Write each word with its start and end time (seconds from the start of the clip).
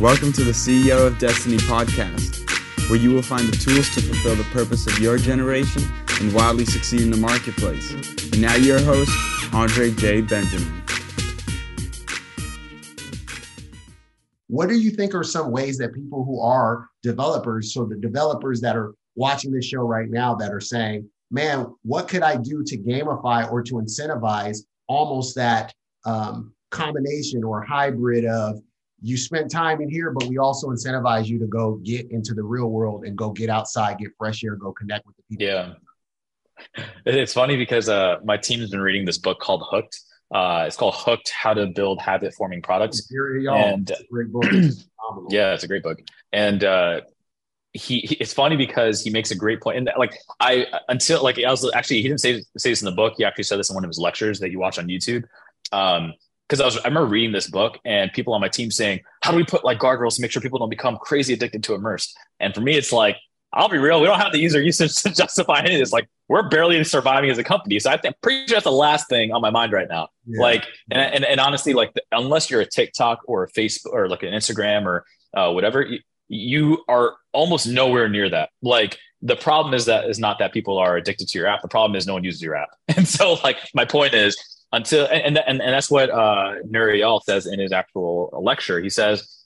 Welcome 0.00 0.32
to 0.34 0.44
the 0.44 0.52
CEO 0.52 1.06
of 1.06 1.18
Destiny 1.18 1.56
podcast, 1.56 2.90
where 2.90 2.98
you 2.98 3.10
will 3.10 3.22
find 3.22 3.48
the 3.48 3.56
tools 3.56 3.88
to 3.94 4.02
fulfill 4.02 4.36
the 4.36 4.44
purpose 4.52 4.86
of 4.86 4.98
your 4.98 5.16
generation 5.16 5.82
and 6.20 6.34
wildly 6.34 6.66
succeed 6.66 7.00
in 7.00 7.10
the 7.10 7.16
marketplace. 7.16 7.90
And 8.32 8.42
now, 8.42 8.54
your 8.56 8.80
host, 8.80 9.10
Andre 9.54 9.92
J. 9.92 10.20
Benjamin. 10.20 10.82
What 14.48 14.68
do 14.68 14.78
you 14.78 14.90
think 14.90 15.14
are 15.14 15.24
some 15.24 15.50
ways 15.50 15.78
that 15.78 15.94
people 15.94 16.24
who 16.24 16.40
are 16.40 16.88
developers, 17.02 17.72
so 17.72 17.84
the 17.84 17.96
developers 17.96 18.60
that 18.60 18.76
are 18.76 18.94
watching 19.16 19.52
this 19.52 19.64
show 19.64 19.82
right 19.82 20.10
now, 20.10 20.34
that 20.34 20.52
are 20.52 20.60
saying, 20.60 21.08
man, 21.30 21.66
what 21.82 22.08
could 22.08 22.22
I 22.22 22.36
do 22.36 22.62
to 22.64 22.76
gamify 22.76 23.50
or 23.50 23.62
to 23.62 23.74
incentivize 23.74 24.58
almost 24.86 25.34
that 25.36 25.74
um, 26.04 26.52
combination 26.70 27.42
or 27.44 27.62
hybrid 27.62 28.24
of 28.24 28.60
you 29.04 29.16
spent 29.18 29.50
time 29.50 29.82
in 29.82 29.90
here, 29.90 30.10
but 30.12 30.24
we 30.28 30.38
also 30.38 30.68
incentivize 30.68 31.26
you 31.26 31.38
to 31.38 31.46
go 31.46 31.74
get 31.84 32.10
into 32.10 32.32
the 32.32 32.42
real 32.42 32.70
world 32.70 33.04
and 33.04 33.16
go 33.16 33.30
get 33.30 33.50
outside, 33.50 33.98
get 33.98 34.08
fresh 34.16 34.42
air, 34.42 34.56
go 34.56 34.72
connect 34.72 35.06
with 35.06 35.16
the 35.16 35.22
people. 35.28 35.46
Yeah. 35.46 35.74
It's 37.04 37.32
funny 37.32 37.56
because 37.56 37.88
uh, 37.88 38.20
my 38.24 38.36
team 38.36 38.60
has 38.60 38.70
been 38.70 38.80
reading 38.80 39.04
this 39.04 39.18
book 39.18 39.40
called 39.40 39.62
Hooked. 39.68 40.00
Uh, 40.32 40.64
it's 40.66 40.76
called 40.76 40.94
Hooked: 40.96 41.28
How 41.30 41.52
to 41.52 41.66
Build 41.66 42.00
Habit 42.00 42.32
Forming 42.32 42.62
Products. 42.62 43.00
And 43.56 43.90
it's 43.90 44.02
great 44.10 44.32
book. 44.32 44.44
yeah, 45.30 45.52
it's 45.52 45.64
a 45.64 45.68
great 45.68 45.82
book. 45.82 45.98
And 46.32 46.62
uh, 46.62 47.00
he, 47.74 48.00
he, 48.00 48.14
it's 48.14 48.32
funny 48.32 48.56
because 48.56 49.02
he 49.02 49.10
makes 49.10 49.32
a 49.32 49.34
great. 49.34 49.58
And 49.66 49.90
like 49.98 50.16
I 50.40 50.66
until 50.88 51.22
like 51.22 51.38
I 51.38 51.50
was 51.50 51.68
actually 51.74 52.02
he 52.02 52.08
didn't 52.08 52.20
say 52.20 52.42
say 52.56 52.70
this 52.70 52.80
in 52.80 52.86
the 52.86 52.92
book. 52.92 53.14
He 53.16 53.24
actually 53.24 53.44
said 53.44 53.58
this 53.58 53.68
in 53.68 53.74
one 53.74 53.84
of 53.84 53.88
his 53.88 53.98
lectures 53.98 54.38
that 54.40 54.50
you 54.50 54.60
watch 54.60 54.78
on 54.78 54.86
YouTube. 54.86 55.24
Um, 55.72 56.14
because 56.48 56.60
I 56.60 56.66
was 56.66 56.76
I 56.78 56.88
remember 56.88 57.08
reading 57.08 57.32
this 57.32 57.48
book 57.48 57.78
and 57.84 58.12
people 58.12 58.34
on 58.34 58.40
my 58.40 58.48
team 58.48 58.70
saying, 58.70 59.00
"How 59.22 59.30
do 59.30 59.36
we 59.36 59.44
put 59.44 59.64
like 59.64 59.78
guardrails 59.78 60.16
to 60.16 60.22
make 60.22 60.30
sure 60.30 60.40
people 60.42 60.58
don't 60.58 60.70
become 60.70 60.98
crazy 60.98 61.32
addicted 61.32 61.64
to 61.64 61.74
immersed?" 61.74 62.16
And 62.38 62.54
for 62.54 62.60
me, 62.60 62.76
it's 62.76 62.92
like, 62.92 63.16
I'll 63.52 63.70
be 63.70 63.78
real, 63.78 64.00
we 64.00 64.06
don't 64.06 64.20
have 64.20 64.32
the 64.32 64.38
user 64.38 64.60
usage 64.60 64.94
to 65.02 65.10
justify 65.10 65.60
any 65.60 65.74
of 65.74 65.80
this. 65.80 65.90
Like, 65.92 66.06
we're 66.28 66.48
barely 66.48 66.84
surviving 66.84 67.30
as 67.30 67.38
a 67.38 67.44
company, 67.44 67.78
so 67.80 67.90
I 67.90 67.96
think 67.96 68.16
pretty 68.20 68.46
sure 68.46 68.56
that's 68.56 68.64
the 68.64 68.72
last 68.72 69.08
thing 69.08 69.32
on 69.32 69.40
my 69.40 69.50
mind 69.50 69.72
right 69.72 69.88
now. 69.88 70.08
Yeah. 70.26 70.42
Like, 70.42 70.66
and, 70.90 71.14
and 71.14 71.24
and 71.24 71.40
honestly, 71.40 71.72
like, 71.72 71.94
unless 72.12 72.50
you're 72.50 72.60
a 72.60 72.66
TikTok 72.66 73.20
or 73.26 73.44
a 73.44 73.50
Facebook 73.50 73.92
or 73.92 74.08
like 74.08 74.22
an 74.22 74.34
Instagram 74.34 74.84
or 74.84 75.06
uh, 75.34 75.50
whatever, 75.50 75.86
you, 76.28 76.84
are 76.88 77.16
almost 77.32 77.66
nowhere 77.66 78.08
near 78.08 78.28
that. 78.30 78.50
Like, 78.62 78.98
the 79.22 79.36
problem 79.36 79.74
is 79.74 79.86
that 79.86 80.08
is 80.08 80.18
not 80.18 80.38
that 80.38 80.52
people 80.52 80.78
are 80.78 80.96
addicted 80.96 81.28
to 81.28 81.38
your 81.38 81.46
app. 81.46 81.62
The 81.62 81.68
problem 81.68 81.96
is 81.96 82.06
no 82.06 82.12
one 82.14 82.24
uses 82.24 82.42
your 82.42 82.56
app. 82.56 82.68
And 82.96 83.08
so, 83.08 83.34
like, 83.42 83.56
my 83.74 83.84
point 83.84 84.14
is 84.14 84.36
until 84.72 85.06
and 85.06 85.38
and, 85.38 85.62
and 85.62 85.72
that's 85.72 85.90
what 85.90 86.10
uh 86.10 86.54
Nir 86.68 86.88
Eyal 86.88 87.22
says 87.22 87.46
in 87.46 87.58
his 87.58 87.72
actual 87.72 88.30
lecture. 88.42 88.80
He 88.80 88.90
says 88.90 89.44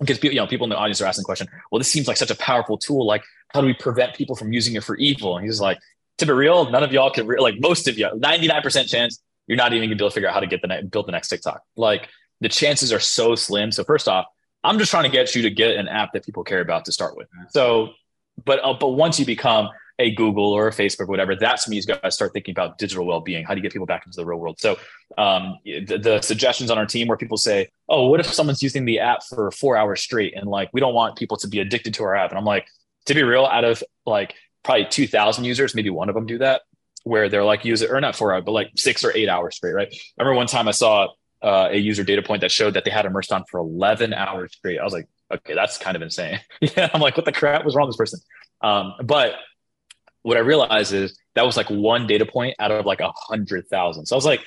because 0.00 0.18
people, 0.18 0.34
you 0.34 0.40
know, 0.40 0.46
people 0.46 0.64
in 0.64 0.70
the 0.70 0.76
audience 0.76 1.00
are 1.00 1.06
asking 1.06 1.22
the 1.22 1.26
question, 1.26 1.48
well, 1.70 1.78
this 1.78 1.90
seems 1.90 2.06
like 2.06 2.16
such 2.16 2.30
a 2.30 2.36
powerful 2.36 2.78
tool. 2.78 3.04
Like, 3.04 3.24
how 3.48 3.60
do 3.60 3.66
we 3.66 3.74
prevent 3.74 4.14
people 4.14 4.36
from 4.36 4.52
using 4.52 4.76
it 4.76 4.84
for 4.84 4.96
evil? 4.96 5.36
And 5.36 5.44
he's 5.44 5.60
like, 5.60 5.78
to 6.18 6.26
be 6.26 6.32
real, 6.32 6.70
none 6.70 6.82
of 6.82 6.92
y'all 6.92 7.10
can 7.10 7.26
re- 7.26 7.40
like 7.40 7.56
most 7.58 7.88
of 7.88 7.98
you, 7.98 8.06
99% 8.06 8.88
chance 8.88 9.20
you're 9.46 9.56
not 9.56 9.72
even 9.72 9.88
gonna 9.88 9.96
be 9.96 10.02
able 10.02 10.10
to 10.10 10.14
figure 10.14 10.28
out 10.28 10.34
how 10.34 10.40
to 10.40 10.46
get 10.46 10.62
the 10.62 10.68
ne- 10.68 10.82
build 10.82 11.06
the 11.06 11.12
next 11.12 11.28
TikTok. 11.28 11.62
Like 11.76 12.08
the 12.40 12.48
chances 12.48 12.92
are 12.92 13.00
so 13.00 13.34
slim. 13.34 13.72
So 13.72 13.82
first 13.82 14.06
off, 14.06 14.26
I'm 14.64 14.78
just 14.78 14.90
trying 14.90 15.04
to 15.04 15.10
get 15.10 15.34
you 15.34 15.42
to 15.42 15.50
get 15.50 15.76
an 15.76 15.88
app 15.88 16.12
that 16.12 16.24
people 16.24 16.44
care 16.44 16.60
about 16.60 16.84
to 16.86 16.92
start 16.92 17.16
with. 17.16 17.28
So, 17.50 17.90
but 18.44 18.60
uh, 18.62 18.74
but 18.74 18.90
once 18.90 19.18
you 19.18 19.26
become 19.26 19.70
a 19.98 20.12
Google 20.12 20.52
or 20.52 20.68
a 20.68 20.70
Facebook, 20.70 21.02
or 21.02 21.06
whatever, 21.06 21.34
that's 21.34 21.66
when 21.66 21.76
you 21.76 21.82
guys 21.82 22.14
start 22.14 22.32
thinking 22.32 22.52
about 22.52 22.78
digital 22.78 23.04
well-being. 23.04 23.44
How 23.44 23.54
do 23.54 23.58
you 23.58 23.62
get 23.62 23.72
people 23.72 23.86
back 23.86 24.06
into 24.06 24.16
the 24.16 24.24
real 24.24 24.38
world? 24.38 24.60
So 24.60 24.78
um, 25.16 25.58
the, 25.64 25.98
the, 26.00 26.20
suggestions 26.20 26.70
on 26.70 26.78
our 26.78 26.86
team 26.86 27.08
where 27.08 27.16
people 27.16 27.36
say, 27.36 27.68
"Oh, 27.88 28.08
what 28.08 28.20
if 28.20 28.26
someone's 28.26 28.62
using 28.62 28.84
the 28.84 29.00
app 29.00 29.24
for 29.24 29.50
four 29.50 29.76
hours 29.76 30.00
straight?" 30.00 30.34
And 30.36 30.48
like, 30.48 30.70
we 30.72 30.80
don't 30.80 30.94
want 30.94 31.16
people 31.16 31.36
to 31.38 31.48
be 31.48 31.58
addicted 31.58 31.94
to 31.94 32.04
our 32.04 32.14
app. 32.14 32.30
And 32.30 32.38
I'm 32.38 32.44
like, 32.44 32.68
to 33.06 33.14
be 33.14 33.22
real, 33.22 33.44
out 33.44 33.64
of 33.64 33.82
like 34.06 34.34
probably 34.62 34.86
2,000 34.86 35.44
users, 35.44 35.74
maybe 35.74 35.90
one 35.90 36.08
of 36.08 36.14
them 36.14 36.26
do 36.26 36.38
that, 36.38 36.62
where 37.04 37.28
they're 37.28 37.44
like 37.44 37.64
use 37.64 37.82
it 37.82 37.90
or 37.90 38.00
not 38.00 38.14
four 38.14 38.32
hours, 38.32 38.44
but 38.44 38.52
like 38.52 38.70
six 38.76 39.04
or 39.04 39.12
eight 39.16 39.28
hours 39.28 39.56
straight. 39.56 39.72
Right? 39.72 39.88
I 39.92 40.22
remember 40.22 40.36
one 40.36 40.46
time 40.46 40.68
I 40.68 40.72
saw 40.72 41.08
uh, 41.42 41.68
a 41.70 41.76
user 41.76 42.04
data 42.04 42.22
point 42.22 42.40
that 42.40 42.50
showed 42.50 42.74
that 42.74 42.84
they 42.84 42.90
had 42.90 43.06
immersed 43.06 43.32
on 43.32 43.44
for 43.50 43.58
11 43.58 44.12
hours 44.12 44.52
straight. 44.52 44.78
I 44.78 44.84
was 44.84 44.92
like, 44.92 45.08
okay, 45.32 45.54
that's 45.54 45.78
kind 45.78 45.96
of 45.96 46.02
insane. 46.02 46.40
yeah, 46.60 46.88
I'm 46.92 47.00
like, 47.00 47.16
what 47.16 47.26
the 47.26 47.32
crap 47.32 47.64
was 47.64 47.74
wrong 47.74 47.86
with 47.86 47.96
this 47.96 47.98
person? 47.98 48.20
Um, 48.60 48.94
but 49.04 49.34
what 50.22 50.36
I 50.36 50.40
realized 50.40 50.92
is 50.92 51.18
that 51.34 51.46
was 51.46 51.56
like 51.56 51.70
one 51.70 52.06
data 52.06 52.26
point 52.26 52.56
out 52.58 52.70
of 52.70 52.86
like 52.86 53.00
a 53.00 53.12
hundred 53.14 53.68
thousand. 53.68 54.06
So 54.06 54.16
I 54.16 54.18
was 54.18 54.24
like, 54.24 54.40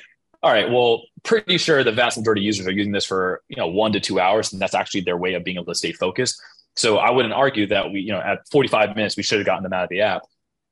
all 0.43 0.51
right, 0.51 0.69
well, 0.69 1.03
pretty 1.23 1.57
sure 1.57 1.83
the 1.83 1.91
vast 1.91 2.17
majority 2.17 2.41
of 2.41 2.45
users 2.45 2.67
are 2.67 2.71
using 2.71 2.91
this 2.91 3.05
for, 3.05 3.41
you 3.47 3.55
know, 3.55 3.67
one 3.67 3.93
to 3.93 3.99
two 3.99 4.19
hours. 4.19 4.51
And 4.51 4.61
that's 4.61 4.73
actually 4.73 5.01
their 5.01 5.17
way 5.17 5.35
of 5.35 5.43
being 5.43 5.57
able 5.57 5.67
to 5.67 5.75
stay 5.75 5.91
focused. 5.91 6.41
So 6.75 6.97
I 6.97 7.11
wouldn't 7.11 7.33
argue 7.33 7.67
that 7.67 7.91
we, 7.91 8.01
you 8.01 8.11
know, 8.11 8.19
at 8.19 8.39
45 8.51 8.95
minutes, 8.95 9.17
we 9.17 9.23
should 9.23 9.39
have 9.39 9.45
gotten 9.45 9.63
them 9.63 9.73
out 9.73 9.83
of 9.83 9.89
the 9.89 10.01
app. 10.01 10.23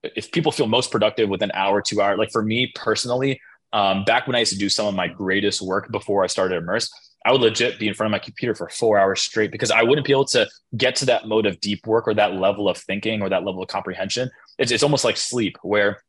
If 0.04 0.32
people 0.32 0.52
feel 0.52 0.66
most 0.66 0.92
productive 0.92 1.30
with 1.30 1.42
an 1.44 1.52
hour, 1.54 1.82
two 1.82 2.02
hour, 2.02 2.18
like 2.18 2.32
for 2.32 2.42
me 2.42 2.72
personally, 2.74 3.40
um, 3.74 4.04
back 4.04 4.28
when 4.28 4.36
I 4.36 4.40
used 4.40 4.54
to 4.54 4.58
do 4.58 4.70
some 4.70 4.88
of 4.88 4.96
my 4.96 5.08
greatest 5.08 5.62
work 5.62 5.92
before 5.92 6.24
I 6.24 6.28
started 6.28 6.62
Immerse, 6.62 6.90
I 7.26 7.32
would 7.32 7.42
legit 7.42 7.80
be 7.80 7.88
in 7.88 7.94
front 7.94 8.08
of 8.08 8.12
my 8.12 8.24
computer 8.24 8.56
for 8.56 8.70
four 8.70 8.98
hours 8.98 9.22
straight 9.22 9.52
because 9.52 9.72
I 9.72 9.84
wouldn't 9.84 10.08
be 10.08 10.14
able 10.14 10.26
to 10.26 10.48
get 10.76 10.96
to 10.98 11.06
that 11.08 11.28
mode 11.28 11.46
of 11.46 11.60
deep 11.60 11.86
work 11.86 12.08
or 12.08 12.14
that 12.14 12.34
level 12.34 12.70
of 12.70 12.78
thinking 12.78 13.22
or 13.22 13.30
that 13.30 13.44
level 13.44 13.62
of 13.62 13.68
comprehension. 13.68 14.30
It's, 14.58 14.72
it's 14.72 14.84
almost 14.84 15.04
like 15.04 15.18
sleep, 15.18 15.58
where 15.62 16.02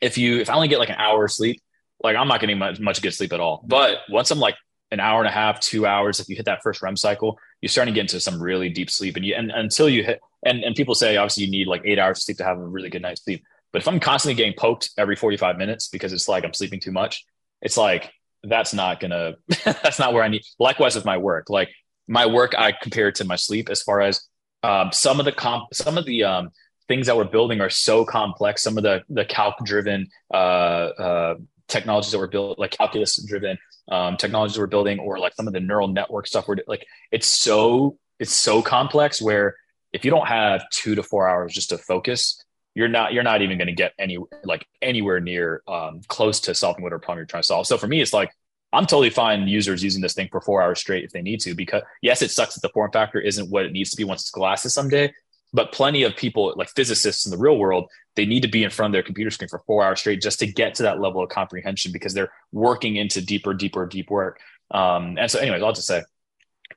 if 0.00 0.18
you 0.18 0.40
if 0.40 0.50
I 0.50 0.54
only 0.54 0.68
get 0.68 0.78
like 0.78 0.90
an 0.90 0.96
hour 0.96 1.24
of 1.24 1.32
sleep, 1.32 1.62
like 2.02 2.16
I'm 2.16 2.28
not 2.28 2.40
getting 2.40 2.58
much 2.58 2.80
much 2.80 3.00
good 3.00 3.14
sleep 3.14 3.32
at 3.32 3.40
all. 3.40 3.64
But 3.66 3.98
once 4.08 4.30
I'm 4.30 4.40
like 4.40 4.56
an 4.90 5.00
hour 5.00 5.20
and 5.20 5.28
a 5.28 5.32
half, 5.32 5.60
two 5.60 5.86
hours, 5.86 6.18
if 6.18 6.28
you 6.28 6.36
hit 6.36 6.46
that 6.46 6.62
first 6.62 6.82
REM 6.82 6.96
cycle, 6.96 7.38
you're 7.60 7.68
starting 7.68 7.94
to 7.94 7.98
get 7.98 8.12
into 8.12 8.20
some 8.20 8.42
really 8.42 8.68
deep 8.68 8.90
sleep. 8.90 9.16
And 9.16 9.24
you 9.24 9.34
and 9.34 9.50
until 9.52 9.88
you 9.88 10.02
hit 10.02 10.20
and, 10.44 10.64
and 10.64 10.74
people 10.74 10.94
say 10.94 11.16
obviously 11.16 11.44
you 11.44 11.50
need 11.50 11.68
like 11.68 11.82
eight 11.84 11.98
hours 11.98 12.18
of 12.18 12.22
sleep 12.22 12.38
to 12.38 12.44
have 12.44 12.58
a 12.58 12.66
really 12.66 12.90
good 12.90 13.02
night's 13.02 13.22
sleep. 13.22 13.44
But 13.72 13.82
if 13.82 13.88
I'm 13.88 14.00
constantly 14.00 14.34
getting 14.34 14.54
poked 14.54 14.90
every 14.98 15.16
45 15.16 15.56
minutes 15.56 15.88
because 15.88 16.12
it's 16.12 16.28
like 16.28 16.44
I'm 16.44 16.54
sleeping 16.54 16.80
too 16.80 16.92
much, 16.92 17.24
it's 17.62 17.76
like 17.76 18.12
that's 18.42 18.72
not 18.72 19.00
gonna 19.00 19.34
that's 19.64 19.98
not 19.98 20.12
where 20.12 20.22
I 20.22 20.28
need. 20.28 20.42
Likewise 20.58 20.94
with 20.94 21.04
my 21.04 21.18
work, 21.18 21.50
like 21.50 21.70
my 22.08 22.26
work, 22.26 22.54
I 22.58 22.72
compare 22.72 23.08
it 23.08 23.14
to 23.16 23.24
my 23.24 23.36
sleep 23.36 23.68
as 23.70 23.82
far 23.82 24.00
as 24.00 24.26
um, 24.62 24.90
some 24.92 25.20
of 25.20 25.24
the 25.24 25.32
comp, 25.32 25.72
some 25.72 25.96
of 25.96 26.04
the 26.04 26.24
um, 26.24 26.50
things 26.88 27.06
that 27.06 27.16
we're 27.16 27.24
building 27.24 27.60
are 27.60 27.70
so 27.70 28.04
complex. 28.04 28.62
Some 28.62 28.76
of 28.76 28.82
the 28.82 29.02
the 29.08 29.24
calc 29.24 29.54
driven 29.64 30.08
uh, 30.32 30.36
uh, 30.36 31.34
technologies 31.68 32.12
that 32.12 32.18
we're 32.18 32.26
building, 32.26 32.56
like 32.58 32.72
calculus 32.72 33.22
driven 33.24 33.56
um, 33.90 34.16
technologies 34.16 34.58
we're 34.58 34.66
building, 34.66 34.98
or 34.98 35.18
like 35.18 35.34
some 35.34 35.46
of 35.46 35.52
the 35.52 35.60
neural 35.60 35.88
network 35.88 36.26
stuff 36.26 36.48
we're 36.48 36.56
like, 36.66 36.84
it's 37.12 37.28
so 37.28 37.98
it's 38.18 38.34
so 38.34 38.60
complex 38.60 39.22
where 39.22 39.56
if 39.92 40.04
you 40.04 40.10
don't 40.10 40.26
have 40.26 40.68
two 40.70 40.94
to 40.94 41.02
four 41.02 41.28
hours 41.28 41.52
just 41.52 41.70
to 41.70 41.78
focus, 41.78 42.44
you're 42.74 42.88
not 42.88 43.12
you're 43.12 43.22
not 43.22 43.42
even 43.42 43.58
going 43.58 43.68
to 43.68 43.74
get 43.74 43.92
any 43.98 44.18
like 44.44 44.66
anywhere 44.80 45.20
near 45.20 45.62
um, 45.66 46.00
close 46.08 46.40
to 46.40 46.54
solving 46.54 46.82
whatever 46.82 47.00
problem 47.00 47.18
you're 47.18 47.26
trying 47.26 47.42
to 47.42 47.46
solve. 47.46 47.66
So 47.66 47.76
for 47.76 47.86
me, 47.86 48.00
it's 48.00 48.12
like 48.12 48.30
I'm 48.72 48.86
totally 48.86 49.10
fine 49.10 49.48
users 49.48 49.82
using 49.82 50.00
this 50.00 50.14
thing 50.14 50.28
for 50.30 50.40
four 50.40 50.62
hours 50.62 50.78
straight 50.78 51.04
if 51.04 51.10
they 51.10 51.22
need 51.22 51.40
to, 51.40 51.54
because 51.54 51.82
yes, 52.02 52.22
it 52.22 52.30
sucks 52.30 52.54
that 52.54 52.62
the 52.62 52.72
form 52.72 52.92
factor 52.92 53.20
isn't 53.20 53.50
what 53.50 53.66
it 53.66 53.72
needs 53.72 53.90
to 53.90 53.96
be 53.96 54.04
once 54.04 54.22
it's 54.22 54.30
glasses 54.30 54.74
someday. 54.74 55.12
But 55.52 55.72
plenty 55.72 56.04
of 56.04 56.14
people, 56.14 56.54
like 56.56 56.68
physicists 56.68 57.26
in 57.26 57.32
the 57.32 57.38
real 57.38 57.58
world, 57.58 57.90
they 58.14 58.24
need 58.24 58.42
to 58.42 58.48
be 58.48 58.62
in 58.62 58.70
front 58.70 58.90
of 58.90 58.92
their 58.92 59.02
computer 59.02 59.32
screen 59.32 59.48
for 59.48 59.58
four 59.66 59.82
hours 59.82 59.98
straight 59.98 60.22
just 60.22 60.38
to 60.38 60.46
get 60.46 60.76
to 60.76 60.84
that 60.84 61.00
level 61.00 61.24
of 61.24 61.28
comprehension 61.28 61.90
because 61.90 62.14
they're 62.14 62.32
working 62.52 62.94
into 62.94 63.20
deeper, 63.20 63.52
deeper, 63.52 63.84
deep 63.84 64.10
work. 64.10 64.38
Um, 64.70 65.18
and 65.18 65.28
so, 65.28 65.40
anyways, 65.40 65.60
I'll 65.60 65.72
just 65.72 65.88
say 65.88 66.02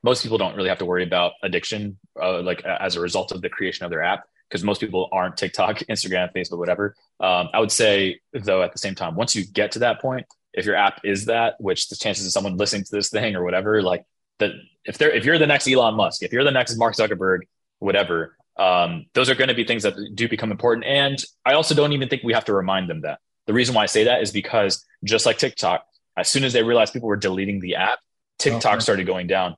most 0.01 0.23
people 0.23 0.39
don't 0.39 0.55
really 0.55 0.69
have 0.69 0.79
to 0.79 0.85
worry 0.85 1.03
about 1.03 1.33
addiction, 1.43 1.99
uh, 2.19 2.41
like 2.41 2.65
as 2.65 2.95
a 2.95 2.99
result 2.99 3.31
of 3.31 3.41
the 3.41 3.49
creation 3.49 3.85
of 3.85 3.91
their 3.91 4.01
app 4.01 4.23
because 4.49 4.63
most 4.63 4.79
people 4.79 5.09
aren't 5.11 5.37
TikTok, 5.37 5.77
Instagram, 5.89 6.33
Facebook, 6.33 6.57
whatever. 6.57 6.95
Um, 7.19 7.49
I 7.53 7.59
would 7.59 7.71
say, 7.71 8.19
though, 8.33 8.61
at 8.63 8.71
the 8.71 8.79
same 8.79 8.95
time, 8.95 9.15
once 9.15 9.35
you 9.35 9.45
get 9.45 9.71
to 9.73 9.79
that 9.79 10.01
point, 10.01 10.25
if 10.53 10.65
your 10.65 10.75
app 10.75 11.01
is 11.03 11.25
that, 11.25 11.55
which 11.59 11.89
the 11.89 11.95
chances 11.95 12.25
of 12.25 12.31
someone 12.31 12.57
listening 12.57 12.83
to 12.83 12.91
this 12.91 13.09
thing 13.09 13.35
or 13.35 13.43
whatever, 13.43 13.81
like 13.81 14.05
that, 14.39 14.51
if 14.85 14.97
they're 14.97 15.11
if 15.11 15.25
you're 15.25 15.39
the 15.39 15.47
next 15.47 15.67
Elon 15.67 15.95
Musk, 15.95 16.21
if 16.21 16.31
you're 16.31 16.43
the 16.43 16.51
next 16.51 16.77
Mark 16.77 16.95
Zuckerberg, 16.95 17.39
whatever, 17.79 18.37
um, 18.57 19.05
those 19.13 19.29
are 19.29 19.35
going 19.35 19.47
to 19.47 19.55
be 19.55 19.63
things 19.63 19.83
that 19.83 19.95
do 20.13 20.29
become 20.29 20.51
important. 20.51 20.85
And 20.85 21.23
I 21.45 21.53
also 21.53 21.73
don't 21.73 21.93
even 21.93 22.09
think 22.09 22.23
we 22.23 22.33
have 22.33 22.45
to 22.45 22.53
remind 22.53 22.89
them 22.89 23.01
that. 23.01 23.19
The 23.45 23.53
reason 23.53 23.75
why 23.75 23.83
I 23.83 23.87
say 23.87 24.05
that 24.05 24.21
is 24.21 24.31
because 24.31 24.85
just 25.03 25.25
like 25.25 25.37
TikTok, 25.37 25.85
as 26.15 26.29
soon 26.29 26.43
as 26.43 26.53
they 26.53 26.63
realized 26.63 26.93
people 26.93 27.09
were 27.09 27.17
deleting 27.17 27.59
the 27.59 27.75
app, 27.75 27.99
TikTok 28.39 28.81
started 28.81 29.05
going 29.05 29.27
down 29.27 29.55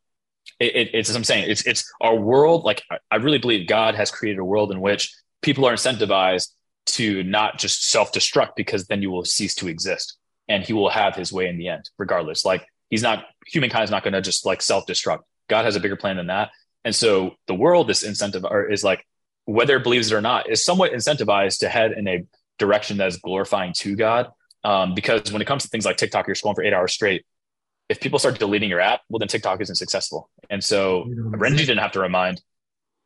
it, 0.60 0.76
it, 0.76 0.90
it's 0.94 1.10
as 1.10 1.16
I'm 1.16 1.24
saying, 1.24 1.50
it's 1.50 1.66
it's 1.66 1.92
our 2.02 2.16
world. 2.16 2.64
Like 2.64 2.84
I 3.12 3.18
really 3.18 3.38
believe 3.38 3.68
God 3.68 3.96
has 3.96 4.12
created 4.12 4.40
a 4.40 4.46
world 4.46 4.72
in 4.72 4.82
which 4.82 5.14
people 5.42 5.66
are 5.66 5.74
incentivized 5.74 6.50
to 6.88 7.24
not 7.24 7.58
just 7.58 7.90
self 7.90 8.12
destruct 8.12 8.52
because 8.56 8.88
then 8.88 9.02
you 9.02 9.12
will 9.12 9.26
cease 9.26 9.56
to 9.56 9.68
exist 9.68 10.18
and 10.48 10.64
He 10.64 10.74
will 10.74 10.90
have 10.90 11.16
His 11.16 11.34
way 11.34 11.48
in 11.48 11.58
the 11.58 11.68
end, 11.68 11.90
regardless. 11.98 12.46
Like 12.46 12.66
He's 12.90 13.04
not 13.04 13.26
humankind 13.48 13.86
is 13.86 13.92
not 13.92 14.04
going 14.04 14.14
to 14.14 14.22
just 14.22 14.46
like 14.46 14.62
self 14.62 14.86
destruct. 14.86 15.22
God 15.50 15.66
has 15.66 15.76
a 15.76 15.80
bigger 15.80 15.96
plan 15.96 16.18
than 16.18 16.28
that, 16.28 16.52
and 16.84 16.96
so 16.96 17.36
the 17.48 17.56
world 17.56 17.90
is 17.90 18.04
incentive 18.04 18.46
or 18.46 18.70
is 18.72 18.84
like 18.84 19.06
whether 19.46 19.78
it 19.78 19.84
believes 19.84 20.12
it 20.12 20.16
or 20.16 20.22
not, 20.22 20.50
is 20.50 20.66
somewhat 20.66 20.92
incentivized 20.92 21.60
to 21.60 21.70
head 21.70 21.94
in 21.94 22.08
a 22.08 22.26
direction 22.58 22.98
that 22.98 23.08
is 23.08 23.18
glorifying 23.18 23.74
to 23.74 23.96
God. 23.96 24.28
Um, 24.64 24.96
because 24.96 25.32
when 25.32 25.42
it 25.42 25.46
comes 25.46 25.64
to 25.64 25.70
things 25.70 25.86
like 25.86 25.98
TikTok, 25.98 26.28
you're 26.28 26.36
scrolling 26.36 26.56
for 26.56 26.64
eight 26.64 26.74
hours 26.74 26.94
straight. 26.94 27.26
If 27.88 28.00
people 28.00 28.18
start 28.18 28.40
deleting 28.40 28.70
your 28.70 28.80
app, 28.80 29.02
well, 29.10 29.20
then 29.20 29.28
TikTok 29.28 29.62
isn't 29.62 29.76
successful. 29.76 30.30
And 30.50 30.64
so 30.64 31.06
Renji 31.06 31.58
didn't 31.58 31.80
have 31.80 31.92
to 31.94 32.00
remind. 32.00 32.42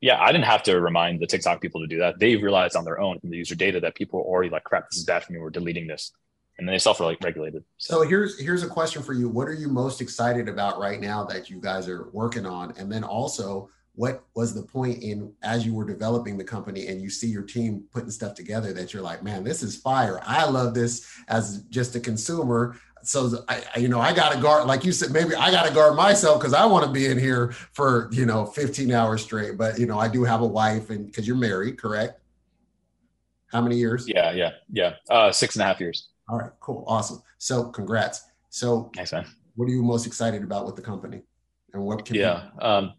Yeah, 0.02 0.22
I 0.22 0.32
didn't 0.32 0.46
have 0.46 0.64
to 0.64 0.80
remind 0.80 1.20
the 1.20 1.28
TikTok 1.28 1.62
people 1.62 1.82
to 1.82 1.88
do 1.88 2.00
that. 2.00 2.20
They 2.20 2.38
realized 2.38 2.76
on 2.76 2.86
their 2.86 3.00
own 3.02 3.20
from 3.20 3.32
the 3.32 3.38
user 3.38 3.56
data 3.56 3.82
that 3.82 3.96
people 3.96 4.20
were 4.20 4.26
already 4.26 4.50
like, 4.50 4.64
crap, 4.64 4.90
this 4.90 5.00
is 5.00 5.06
bad 5.06 5.24
for 5.24 5.34
me. 5.34 5.40
We're 5.40 5.50
deleting 5.50 5.88
this. 5.88 6.12
And 6.58 6.68
then 6.68 6.74
they 6.74 6.80
self-regulated. 6.80 7.64
So 7.78 8.02
here's 8.02 8.40
here's 8.40 8.64
a 8.64 8.68
question 8.68 9.02
for 9.02 9.14
you. 9.14 9.30
What 9.30 9.48
are 9.48 9.54
you 9.54 9.70
most 9.70 10.02
excited 10.02 10.50
about 10.50 10.80
right 10.80 11.00
now 11.00 11.24
that 11.26 11.50
you 11.50 11.60
guys 11.60 11.88
are 11.88 12.10
working 12.12 12.46
on? 12.46 12.74
And 12.78 12.92
then 12.92 13.04
also, 13.04 13.70
what 13.96 14.24
was 14.34 14.54
the 14.54 14.64
point 14.64 15.04
in 15.04 15.34
as 15.42 15.66
you 15.66 15.74
were 15.74 15.86
developing 15.86 16.38
the 16.38 16.44
company 16.44 16.88
and 16.88 17.02
you 17.02 17.10
see 17.10 17.28
your 17.28 17.44
team 17.44 17.84
putting 17.94 18.10
stuff 18.10 18.34
together 18.34 18.72
that 18.72 18.94
you're 18.94 19.02
like, 19.02 19.24
man, 19.24 19.44
this 19.44 19.62
is 19.62 19.76
fire. 19.76 20.22
I 20.26 20.46
love 20.50 20.74
this 20.74 21.06
as 21.28 21.64
just 21.64 21.96
a 21.96 22.00
consumer. 22.00 22.78
So 23.04 23.44
I, 23.48 23.64
you 23.78 23.88
know, 23.88 24.00
I 24.00 24.14
got 24.14 24.34
to 24.34 24.42
guard, 24.42 24.66
like 24.68 24.84
you 24.84 24.92
said, 24.92 25.12
maybe 25.12 25.36
I 25.36 25.52
got 25.52 25.66
to 25.68 25.74
guard 25.74 25.96
myself 25.96 26.40
because 26.40 26.54
I 26.54 26.66
want 26.66 26.86
to 26.86 26.92
be 26.92 27.06
in 27.06 27.18
here 27.18 27.52
for 27.74 28.10
you 28.12 28.26
know 28.26 28.46
15 28.46 28.92
hours 28.92 29.24
straight. 29.24 29.58
But 29.58 29.80
you 29.80 29.86
know, 29.86 30.00
I 30.00 30.08
do 30.08 30.24
have 30.24 30.42
a 30.42 30.48
wife, 30.48 30.90
and 30.90 31.06
because 31.06 31.28
you're 31.28 31.38
married, 31.38 31.80
correct? 31.80 32.20
How 33.48 33.62
many 33.62 33.78
years? 33.78 34.08
Yeah, 34.08 34.32
yeah, 34.32 34.52
yeah. 34.72 34.96
Uh, 35.10 35.32
six 35.32 35.56
and 35.56 35.64
a 35.64 35.66
half 35.66 35.80
years. 35.80 36.10
All 36.28 36.38
right, 36.38 36.52
cool, 36.60 36.84
awesome. 36.88 37.22
So 37.38 37.66
congrats. 37.66 38.24
So, 38.50 38.92
Thanks, 38.96 39.12
man. 39.12 39.26
what 39.56 39.68
are 39.68 39.72
you 39.72 39.82
most 39.84 40.06
excited 40.06 40.44
about 40.44 40.66
with 40.66 40.76
the 40.76 40.82
company, 40.82 41.22
and 41.74 41.84
what 41.84 42.06
can 42.06 42.16
yeah. 42.16 42.50
Um, 42.60 42.94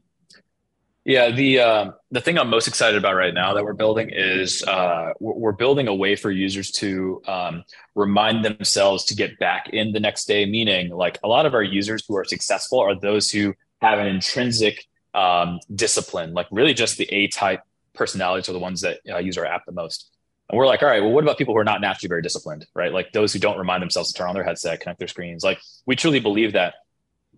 yeah, 1.11 1.31
the 1.33 1.59
uh, 1.59 1.91
the 2.13 2.21
thing 2.21 2.39
I'm 2.39 2.49
most 2.49 2.69
excited 2.69 2.97
about 2.97 3.17
right 3.17 3.35
now 3.35 3.55
that 3.55 3.65
we're 3.65 3.73
building 3.73 4.11
is 4.11 4.63
uh, 4.63 5.13
we're 5.19 5.51
building 5.51 5.89
a 5.89 5.95
way 5.95 6.15
for 6.15 6.31
users 6.31 6.71
to 6.73 7.21
um, 7.27 7.65
remind 7.97 8.45
themselves 8.45 9.05
to 9.07 9.17
get 9.17 9.37
back 9.41 9.71
in 9.73 9.91
the 9.91 9.99
next 9.99 10.27
day. 10.27 10.47
Meaning, 10.47 10.91
like 10.91 11.19
a 11.25 11.29
lot 11.29 11.47
of 11.47 11.55
our 11.55 11.65
users 11.65 12.05
who 12.07 12.17
are 12.17 12.25
successful 12.25 12.79
are 12.79 12.95
those 12.95 13.29
who 13.29 13.55
have 13.81 13.99
an 13.99 14.07
intrinsic 14.07 14.87
um, 15.13 15.59
discipline, 15.75 16.33
like 16.33 16.47
really 16.53 16.75
just 16.75 16.97
the 16.97 17.13
A 17.13 17.27
type 17.27 17.63
personalities 17.93 18.49
are 18.49 18.53
the 18.53 18.61
ones 18.61 18.83
that 18.83 19.01
uh, 19.11 19.19
use 19.19 19.37
our 19.37 19.47
app 19.47 19.67
the 19.67 19.73
most. 19.73 20.09
And 20.49 20.57
we're 20.57 20.67
like, 20.67 20.81
all 20.81 20.89
right, 20.89 21.03
well, 21.03 21.11
what 21.11 21.25
about 21.25 21.39
people 21.39 21.55
who 21.55 21.61
are 21.61 21.65
not 21.65 21.81
naturally 21.81 22.09
very 22.09 22.23
disciplined, 22.23 22.67
right? 22.73 22.93
Like 22.93 23.11
those 23.11 23.33
who 23.33 23.41
don't 23.41 23.59
remind 23.59 23.83
themselves 23.83 24.13
to 24.13 24.19
turn 24.19 24.29
on 24.29 24.35
their 24.35 24.45
headset, 24.45 24.79
connect 24.79 25.01
their 25.01 25.09
screens. 25.09 25.43
Like 25.43 25.59
we 25.87 25.97
truly 25.97 26.21
believe 26.21 26.53
that 26.53 26.75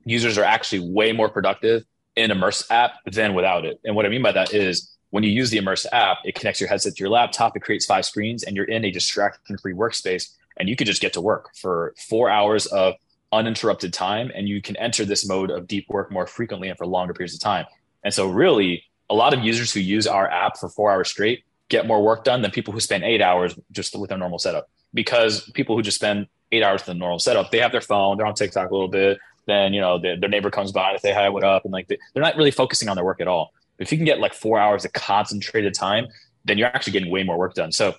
users 0.05 0.37
are 0.37 0.45
actually 0.45 0.91
way 0.91 1.13
more 1.13 1.31
productive 1.31 1.85
in 2.17 2.31
Immerse 2.31 2.71
app 2.71 2.93
than 3.11 3.35
without 3.35 3.65
it. 3.65 3.81
And 3.85 3.97
what 3.97 4.07
I 4.07 4.09
mean 4.09 4.23
by 4.23 4.33
that 4.33 4.53
is 4.53 4.93
when 5.11 5.25
you 5.25 5.31
use 5.31 5.51
the 5.51 5.59
Immerse 5.59 5.87
app, 5.93 6.19
it 6.25 6.35
connects 6.35 6.61
your 6.61 6.69
headset 6.69 6.95
to 6.97 7.01
your 7.01 7.11
laptop, 7.11 7.57
it 7.57 7.61
creates 7.61 7.87
five 7.87 8.05
screens, 8.05 8.43
and 8.43 8.57
you're 8.57 8.65
in 8.65 8.85
a 8.85 8.91
distraction 8.91 9.59
free 9.59 9.75
workspace. 9.75 10.31
And 10.59 10.69
you 10.69 10.77
can 10.77 10.87
just 10.87 11.01
get 11.01 11.15
to 11.15 11.21
work 11.21 11.51
for 11.57 11.95
four 12.09 12.29
hours 12.29 12.67
of 12.67 12.95
uninterrupted 13.33 13.93
time. 13.93 14.31
And 14.35 14.49
you 14.49 14.61
can 14.61 14.77
enter 14.77 15.05
this 15.05 15.27
mode 15.27 15.51
of 15.51 15.67
deep 15.67 15.89
work 15.89 16.13
more 16.13 16.27
frequently 16.27 16.69
and 16.69 16.77
for 16.77 16.87
longer 16.87 17.15
periods 17.15 17.35
of 17.35 17.41
time. 17.41 17.67
And 18.05 18.13
so, 18.13 18.29
really, 18.29 18.85
a 19.09 19.15
lot 19.15 19.35
of 19.35 19.41
users 19.43 19.73
who 19.73 19.81
use 19.81 20.07
our 20.07 20.29
app 20.29 20.59
for 20.59 20.69
four 20.69 20.91
hours 20.91 21.09
straight 21.09 21.45
get 21.69 21.87
more 21.87 22.03
work 22.03 22.25
done 22.25 22.43
than 22.43 22.51
people 22.51 22.73
who 22.73 22.81
spend 22.81 23.05
eight 23.05 23.23
hours 23.23 23.59
just 23.71 23.99
with 23.99 24.11
their 24.11 24.19
normal 24.19 24.39
setup. 24.39 24.69
Because 24.95 25.51
people 25.51 25.77
who 25.77 25.83
just 25.83 25.97
spend 25.97 26.27
eight 26.51 26.63
hours 26.63 26.81
with 26.81 26.87
the 26.87 26.95
normal 26.95 27.19
setup, 27.19 27.51
they 27.51 27.59
have 27.59 27.73
their 27.73 27.81
phone, 27.81 28.19
they're 28.19 28.27
on 28.27 28.35
TikTok 28.35 28.71
a 28.71 28.73
little 28.73 28.89
bit, 28.89 29.19
then 29.47 29.73
you 29.73 29.81
know 29.81 29.99
the, 29.99 30.17
their 30.17 30.29
neighbor 30.29 30.51
comes 30.51 30.73
by 30.73 30.93
to 30.93 30.99
say 30.99 31.13
hi, 31.13 31.29
what 31.29 31.45
up, 31.45 31.65
and 31.65 31.73
like 31.73 31.89
they, 31.89 31.99
are 32.17 32.23
not 32.23 32.37
really 32.37 32.51
focusing 32.51 32.89
on 32.89 32.97
their 32.97 33.05
work 33.05 33.21
at 33.21 33.29
all. 33.29 33.53
If 33.79 33.91
you 33.91 33.99
can 33.99 34.05
get 34.05 34.21
like 34.21 34.35
four 34.35 34.59
hours 34.59 34.85
of 34.85 34.93
concentrated 34.93 35.75
time, 35.75 36.07
then 36.45 36.59
you're 36.59 36.69
actually 36.69 36.93
getting 36.93 37.11
way 37.11 37.23
more 37.23 37.39
work 37.39 37.55
done. 37.55 37.73
So 37.73 37.95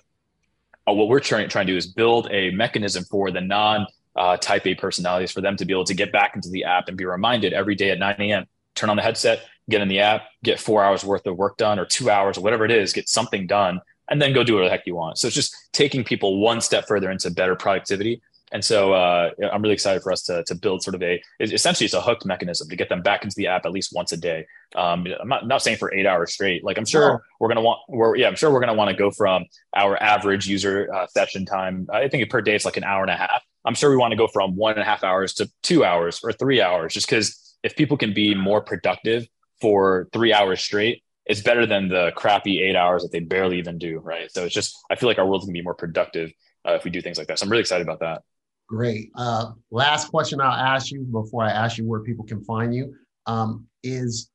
uh, 0.88 0.92
what 0.92 1.08
we're 1.08 1.20
trying 1.20 1.48
trying 1.48 1.66
to 1.66 1.72
do 1.72 1.76
is 1.76 1.86
build 1.86 2.28
a 2.30 2.50
mechanism 2.50 3.04
for 3.04 3.30
the 3.30 3.40
non 3.40 3.86
uh, 4.16 4.36
type 4.36 4.66
A 4.66 4.74
personalities 4.74 5.32
for 5.32 5.40
them 5.40 5.56
to 5.56 5.64
be 5.64 5.72
able 5.72 5.84
to 5.84 5.94
get 5.94 6.12
back 6.12 6.36
into 6.36 6.48
the 6.48 6.64
app 6.64 6.88
and 6.88 6.96
be 6.96 7.04
reminded 7.04 7.52
every 7.52 7.74
day 7.74 7.90
at 7.90 7.98
9 7.98 8.14
a.m. 8.20 8.46
Turn 8.74 8.90
on 8.90 8.96
the 8.96 9.02
headset, 9.02 9.46
get 9.68 9.80
in 9.80 9.88
the 9.88 10.00
app, 10.00 10.22
get 10.42 10.60
four 10.60 10.84
hours 10.84 11.04
worth 11.04 11.26
of 11.26 11.36
work 11.36 11.56
done 11.56 11.78
or 11.78 11.84
two 11.84 12.10
hours 12.10 12.38
or 12.38 12.42
whatever 12.42 12.64
it 12.64 12.70
is, 12.70 12.92
get 12.92 13.08
something 13.08 13.46
done, 13.46 13.80
and 14.08 14.20
then 14.20 14.32
go 14.32 14.44
do 14.44 14.54
what 14.54 14.64
the 14.64 14.70
heck 14.70 14.86
you 14.86 14.94
want. 14.94 15.18
So 15.18 15.26
it's 15.26 15.34
just 15.34 15.54
taking 15.72 16.04
people 16.04 16.40
one 16.40 16.60
step 16.60 16.86
further 16.86 17.10
into 17.10 17.30
better 17.30 17.56
productivity 17.56 18.22
and 18.54 18.64
so 18.64 18.92
uh, 18.92 19.30
I'm 19.52 19.60
really 19.60 19.74
excited 19.74 20.02
for 20.02 20.12
us 20.12 20.22
to, 20.22 20.44
to 20.44 20.54
build 20.54 20.84
sort 20.84 20.94
of 20.94 21.02
a, 21.02 21.20
essentially 21.40 21.84
it's 21.84 21.92
a 21.92 22.00
hooked 22.00 22.24
mechanism 22.24 22.68
to 22.68 22.76
get 22.76 22.88
them 22.88 23.02
back 23.02 23.24
into 23.24 23.34
the 23.36 23.48
app 23.48 23.66
at 23.66 23.72
least 23.72 23.90
once 23.92 24.12
a 24.12 24.16
day. 24.16 24.46
Um, 24.76 25.06
I'm 25.20 25.28
not, 25.28 25.48
not 25.48 25.60
saying 25.60 25.78
for 25.78 25.92
eight 25.92 26.06
hours 26.06 26.32
straight. 26.32 26.62
Like 26.62 26.78
I'm 26.78 26.86
sure 26.86 27.24
we're 27.40 27.48
going 27.48 27.56
to 27.56 27.62
want, 27.62 27.80
we're, 27.88 28.14
yeah, 28.16 28.28
I'm 28.28 28.36
sure 28.36 28.52
we're 28.52 28.60
going 28.60 28.68
to 28.68 28.74
want 28.74 28.90
to 28.90 28.96
go 28.96 29.10
from 29.10 29.44
our 29.74 30.00
average 30.00 30.46
user 30.46 30.88
uh, 30.94 31.08
session 31.08 31.44
time. 31.44 31.88
I 31.92 32.06
think 32.06 32.30
per 32.30 32.40
day 32.40 32.54
it's 32.54 32.64
like 32.64 32.76
an 32.76 32.84
hour 32.84 33.02
and 33.02 33.10
a 33.10 33.16
half. 33.16 33.42
I'm 33.64 33.74
sure 33.74 33.90
we 33.90 33.96
want 33.96 34.12
to 34.12 34.16
go 34.16 34.28
from 34.28 34.54
one 34.54 34.74
and 34.74 34.82
a 34.82 34.84
half 34.84 35.02
hours 35.02 35.34
to 35.34 35.50
two 35.64 35.84
hours 35.84 36.20
or 36.22 36.32
three 36.32 36.62
hours, 36.62 36.94
just 36.94 37.08
because 37.08 37.56
if 37.64 37.74
people 37.74 37.96
can 37.96 38.14
be 38.14 38.36
more 38.36 38.60
productive 38.60 39.26
for 39.60 40.08
three 40.12 40.32
hours 40.32 40.62
straight, 40.62 41.02
it's 41.26 41.40
better 41.40 41.66
than 41.66 41.88
the 41.88 42.12
crappy 42.14 42.62
eight 42.62 42.76
hours 42.76 43.02
that 43.02 43.10
they 43.10 43.18
barely 43.18 43.58
even 43.58 43.78
do. 43.78 43.98
Right. 43.98 44.30
So 44.30 44.44
it's 44.44 44.54
just, 44.54 44.76
I 44.90 44.94
feel 44.94 45.08
like 45.08 45.18
our 45.18 45.26
world's 45.26 45.44
gonna 45.44 45.54
be 45.54 45.62
more 45.62 45.74
productive 45.74 46.30
uh, 46.68 46.74
if 46.74 46.84
we 46.84 46.90
do 46.92 47.00
things 47.00 47.18
like 47.18 47.26
that. 47.26 47.40
So 47.40 47.44
I'm 47.44 47.50
really 47.50 47.62
excited 47.62 47.86
about 47.86 48.00
that. 48.00 48.22
Great. 48.68 49.10
Uh, 49.14 49.52
last 49.70 50.08
question 50.08 50.40
I'll 50.40 50.52
ask 50.52 50.90
you 50.90 51.02
before 51.02 51.44
I 51.44 51.50
ask 51.50 51.78
you 51.78 51.86
where 51.86 52.00
people 52.00 52.24
can 52.24 52.42
find 52.44 52.74
you 52.74 52.94
um, 53.26 53.66
is, 53.82 54.30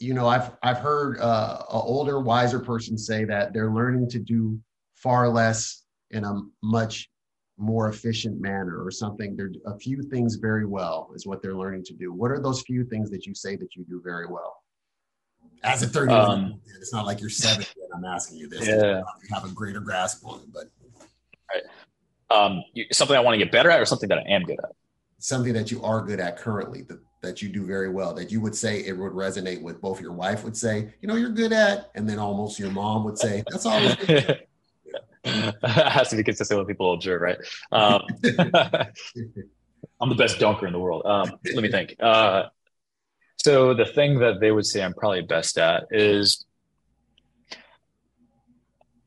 you 0.00 0.14
know, 0.14 0.26
I've 0.26 0.50
I've 0.62 0.78
heard 0.78 1.18
uh, 1.20 1.58
an 1.58 1.80
older, 1.84 2.20
wiser 2.20 2.58
person 2.58 2.98
say 2.98 3.24
that 3.24 3.52
they're 3.52 3.72
learning 3.72 4.08
to 4.10 4.18
do 4.18 4.58
far 4.96 5.28
less 5.28 5.84
in 6.10 6.24
a 6.24 6.40
much 6.62 7.08
more 7.58 7.88
efficient 7.88 8.40
manner 8.40 8.84
or 8.84 8.90
something. 8.90 9.36
They're 9.36 9.52
a 9.66 9.78
few 9.78 10.02
things 10.02 10.36
very 10.36 10.66
well 10.66 11.10
is 11.14 11.26
what 11.26 11.42
they're 11.42 11.54
learning 11.54 11.84
to 11.84 11.94
do. 11.94 12.12
What 12.12 12.30
are 12.30 12.40
those 12.40 12.62
few 12.62 12.84
things 12.84 13.10
that 13.10 13.26
you 13.26 13.34
say 13.34 13.56
that 13.56 13.76
you 13.76 13.84
do 13.88 14.00
very 14.02 14.26
well? 14.26 14.56
As 15.64 15.82
a 15.82 15.86
30 15.86 16.12
um, 16.12 16.60
it's 16.80 16.92
not 16.92 17.06
like 17.06 17.20
you're 17.20 17.30
seven. 17.30 17.64
I'm 17.94 18.04
asking 18.04 18.38
you 18.38 18.48
this. 18.48 18.66
Yeah. 18.66 18.98
You 18.98 19.34
have 19.34 19.44
a 19.44 19.54
greater 19.54 19.78
grasp 19.78 20.26
on 20.26 20.40
it, 20.40 20.52
but 20.52 20.64
um, 22.32 22.62
you, 22.72 22.86
something 22.92 23.16
I 23.16 23.20
want 23.20 23.34
to 23.34 23.38
get 23.38 23.52
better 23.52 23.70
at 23.70 23.80
or 23.80 23.84
something 23.84 24.08
that 24.08 24.18
I 24.18 24.30
am 24.30 24.42
good 24.42 24.58
at? 24.62 24.72
Something 25.18 25.52
that 25.54 25.70
you 25.70 25.82
are 25.82 26.02
good 26.02 26.20
at 26.20 26.36
currently 26.36 26.82
that, 26.82 26.98
that 27.20 27.42
you 27.42 27.48
do 27.48 27.64
very 27.64 27.88
well, 27.88 28.12
that 28.14 28.30
you 28.32 28.40
would 28.40 28.54
say 28.54 28.80
it 28.80 28.96
would 28.96 29.12
resonate 29.12 29.62
with 29.62 29.80
both 29.80 30.00
your 30.00 30.12
wife 30.12 30.44
would 30.44 30.56
say, 30.56 30.92
you 31.00 31.08
know, 31.08 31.14
you're 31.14 31.30
good 31.30 31.52
at, 31.52 31.90
and 31.94 32.08
then 32.08 32.18
almost 32.18 32.58
your 32.58 32.70
mom 32.70 33.04
would 33.04 33.18
say, 33.18 33.44
that's 33.48 33.66
all. 33.66 33.78
it 33.78 34.48
has 35.64 36.08
to 36.08 36.16
be 36.16 36.24
consistent 36.24 36.58
with 36.58 36.68
people 36.68 36.92
observe, 36.92 37.20
right? 37.20 37.38
Um, 37.70 38.02
I'm 40.00 40.08
the 40.08 40.16
best 40.16 40.40
dunker 40.40 40.66
in 40.66 40.72
the 40.72 40.80
world. 40.80 41.02
Um, 41.06 41.38
let 41.54 41.62
me 41.62 41.70
think. 41.70 41.94
Uh, 42.00 42.44
so 43.36 43.74
the 43.74 43.84
thing 43.84 44.18
that 44.18 44.40
they 44.40 44.50
would 44.50 44.66
say 44.66 44.82
I'm 44.82 44.94
probably 44.94 45.22
best 45.22 45.58
at 45.58 45.84
is 45.90 46.44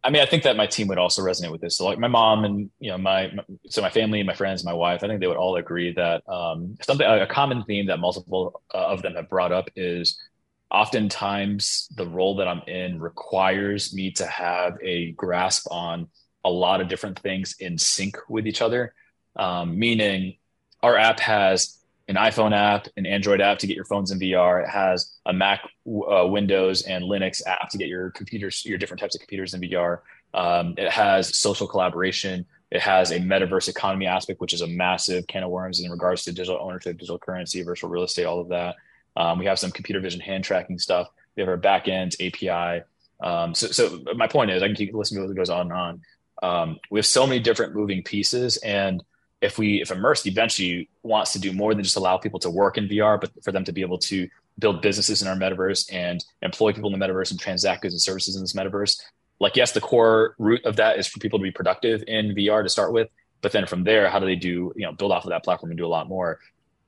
I 0.06 0.12
mean, 0.12 0.22
I 0.22 0.28
think 0.28 0.44
that 0.44 0.56
my 0.56 0.68
team 0.68 0.88
would 0.90 1.00
also 1.00 1.24
resonate 1.24 1.52
with 1.52 1.62
this. 1.62 1.78
So, 1.78 1.86
like 1.86 1.98
my 1.98 2.08
mom 2.08 2.46
and 2.46 2.70
you 2.80 2.92
know 2.92 2.98
my, 2.98 3.32
my 3.34 3.44
so 3.68 3.82
my 3.82 3.90
family, 3.90 4.22
my 4.22 4.36
friends, 4.36 4.64
my 4.64 4.72
wife, 4.72 5.04
I 5.04 5.08
think 5.08 5.20
they 5.20 5.26
would 5.26 5.36
all 5.36 5.56
agree 5.56 5.94
that 5.94 6.22
um, 6.30 6.78
something 6.82 7.08
a 7.08 7.26
common 7.26 7.64
theme 7.64 7.88
that 7.88 8.00
multiple 8.00 8.62
uh, 8.72 8.86
of 8.86 9.02
them 9.02 9.16
have 9.16 9.28
brought 9.30 9.52
up 9.52 9.68
is 9.76 10.22
oftentimes 10.70 11.88
the 11.96 12.06
role 12.06 12.36
that 12.36 12.48
I'm 12.48 12.62
in 12.68 13.00
requires 13.00 13.96
me 13.96 14.12
to 14.12 14.28
have 14.28 14.78
a 14.84 15.12
grasp 15.14 15.68
on 15.72 16.08
a 16.44 16.52
lot 16.52 16.82
of 16.82 16.88
different 16.88 17.18
things 17.18 17.56
in 17.60 17.76
sync 17.76 18.16
with 18.30 18.46
each 18.46 18.62
other. 18.62 18.94
Um, 19.36 19.80
meaning, 19.80 20.36
our 20.84 20.96
app 20.96 21.20
has 21.20 21.80
an 22.08 22.16
iPhone 22.16 22.56
app, 22.56 22.88
an 22.98 23.06
Android 23.06 23.42
app 23.42 23.58
to 23.60 23.68
get 23.68 23.76
your 23.76 23.86
phones 23.86 24.12
in 24.12 24.20
VR. 24.20 24.64
It 24.64 24.70
has 24.70 25.16
a 25.26 25.34
Mac, 25.34 25.64
uh, 25.88 26.28
Windows, 26.28 26.84
and 26.84 27.04
Linux 27.06 27.42
app 27.48 27.70
to 27.70 27.78
get 27.78 27.88
your 27.88 28.12
computers, 28.12 28.64
your 28.66 28.78
different 28.78 29.00
types 29.00 29.16
of 29.16 29.22
computers 29.22 29.54
in 29.54 29.62
VR. 29.62 30.00
Um, 30.34 30.76
it 30.78 30.92
has 30.92 31.38
social 31.38 31.68
collaboration. 31.68 32.46
It 32.72 32.82
has 32.82 33.12
a 33.12 33.20
metaverse 33.20 33.70
economy 33.70 34.06
aspect, 34.06 34.42
which 34.42 34.54
is 34.54 34.62
a 34.62 34.68
massive 34.68 35.26
can 35.28 35.44
of 35.44 35.50
worms 35.50 35.80
in 35.80 35.90
regards 35.90 36.24
to 36.24 36.32
digital 36.32 36.60
ownership, 36.62 36.98
digital 36.98 37.18
currency, 37.18 37.64
virtual 37.64 37.90
real 37.90 38.04
estate, 38.04 38.26
all 38.26 38.40
of 38.40 38.50
that. 38.50 38.76
Um, 39.16 39.40
we 39.40 39.46
have 39.46 39.58
some 39.58 39.72
computer 39.72 40.02
vision 40.02 40.20
hand 40.20 40.44
tracking 40.44 40.78
stuff. 40.78 41.08
We 41.36 41.42
have 41.42 41.50
our 41.50 41.58
backend 41.58 42.16
API. 42.20 42.84
Um, 43.22 43.56
so, 43.56 43.68
so 43.68 44.04
my 44.16 44.28
point 44.28 44.52
is, 44.52 44.62
I 44.62 44.68
can 44.68 44.76
keep 44.76 44.94
listening 44.94 45.24
to 45.24 45.28
what 45.28 45.38
goes 45.38 45.50
on 45.50 45.72
and 45.72 45.74
on. 45.74 46.02
Um, 46.44 46.80
we 46.92 47.00
have 47.00 47.06
so 47.06 47.26
many 47.26 47.40
different 47.40 47.76
moving 47.76 48.04
pieces, 48.04 48.58
and 48.58 49.02
if 49.42 49.58
we 49.58 49.82
if 49.82 49.92
immersed 49.92 50.28
eventually 50.28 50.90
wants 51.04 51.34
to 51.34 51.40
do 51.40 51.52
more 51.52 51.74
than 51.74 51.84
just 51.84 51.98
allow 51.98 52.18
people 52.18 52.40
to 52.40 52.50
work 52.50 52.78
in 52.78 52.88
VR, 52.88 53.20
but 53.20 53.32
for 53.44 53.52
them 53.52 53.64
to 53.66 53.72
be 53.72 53.82
able 53.82 53.98
to 54.00 54.28
build 54.58 54.82
businesses 54.82 55.22
in 55.22 55.28
our 55.28 55.36
metaverse 55.36 55.92
and 55.94 56.24
employ 56.42 56.72
people 56.72 56.92
in 56.94 56.98
the 56.98 57.06
metaverse 57.06 57.32
and 57.32 57.40
transact 57.40 57.82
goods 57.82 57.94
and 57.94 58.02
services 58.02 58.36
in 58.36 58.42
this 58.42 58.54
metaverse. 58.54 59.02
Like, 59.40 59.58
yes, 59.58 59.74
the 59.74 59.82
core 59.82 60.36
root 60.40 60.64
of 60.66 60.78
that 60.78 60.98
is 60.98 61.08
for 61.08 61.20
people 61.20 61.40
to 61.40 61.44
be 61.44 61.52
productive 61.52 62.04
in 62.08 62.34
VR 62.34 62.64
to 62.64 62.70
start 62.70 62.94
with, 62.94 63.10
but 63.42 63.52
then 63.52 63.66
from 63.66 63.84
there, 63.84 64.10
how 64.10 64.20
do 64.20 64.26
they 64.26 64.36
do 64.36 64.74
you 64.76 64.86
know 64.86 64.94
build 64.94 65.12
off 65.12 65.26
of 65.26 65.30
that 65.30 65.44
platform 65.44 65.72
and 65.72 65.78
do 65.78 65.86
a 65.86 65.88
lot 65.88 66.08
more? 66.08 66.40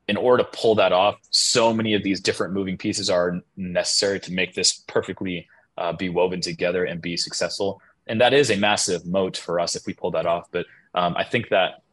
In 0.07 0.15
order 0.15 0.41
to 0.41 0.49
pull 0.53 0.75
that 0.75 0.93
off, 0.93 1.17
so 1.31 1.73
many 1.73 1.93
of 1.93 2.01
these 2.01 2.21
different 2.21 2.53
moving 2.53 2.77
pieces 2.77 3.09
are 3.09 3.41
necessary 3.57 4.21
to 4.21 4.31
make 4.31 4.53
this 4.53 4.85
perfectly 4.87 5.49
uh, 5.77 5.91
be 5.91 6.07
woven 6.07 6.39
together 6.39 6.85
and 6.85 7.01
be 7.01 7.17
successful. 7.17 7.81
And 8.07 8.21
that 8.21 8.33
is 8.33 8.49
a 8.49 8.55
massive 8.55 9.05
moat 9.05 9.35
for 9.35 9.59
us 9.59 9.75
if 9.75 9.85
we 9.85 9.93
pull 9.93 10.11
that 10.11 10.25
off. 10.25 10.47
But 10.49 10.65
um, 10.95 11.15
I 11.17 11.25
think 11.25 11.49
that 11.49 11.83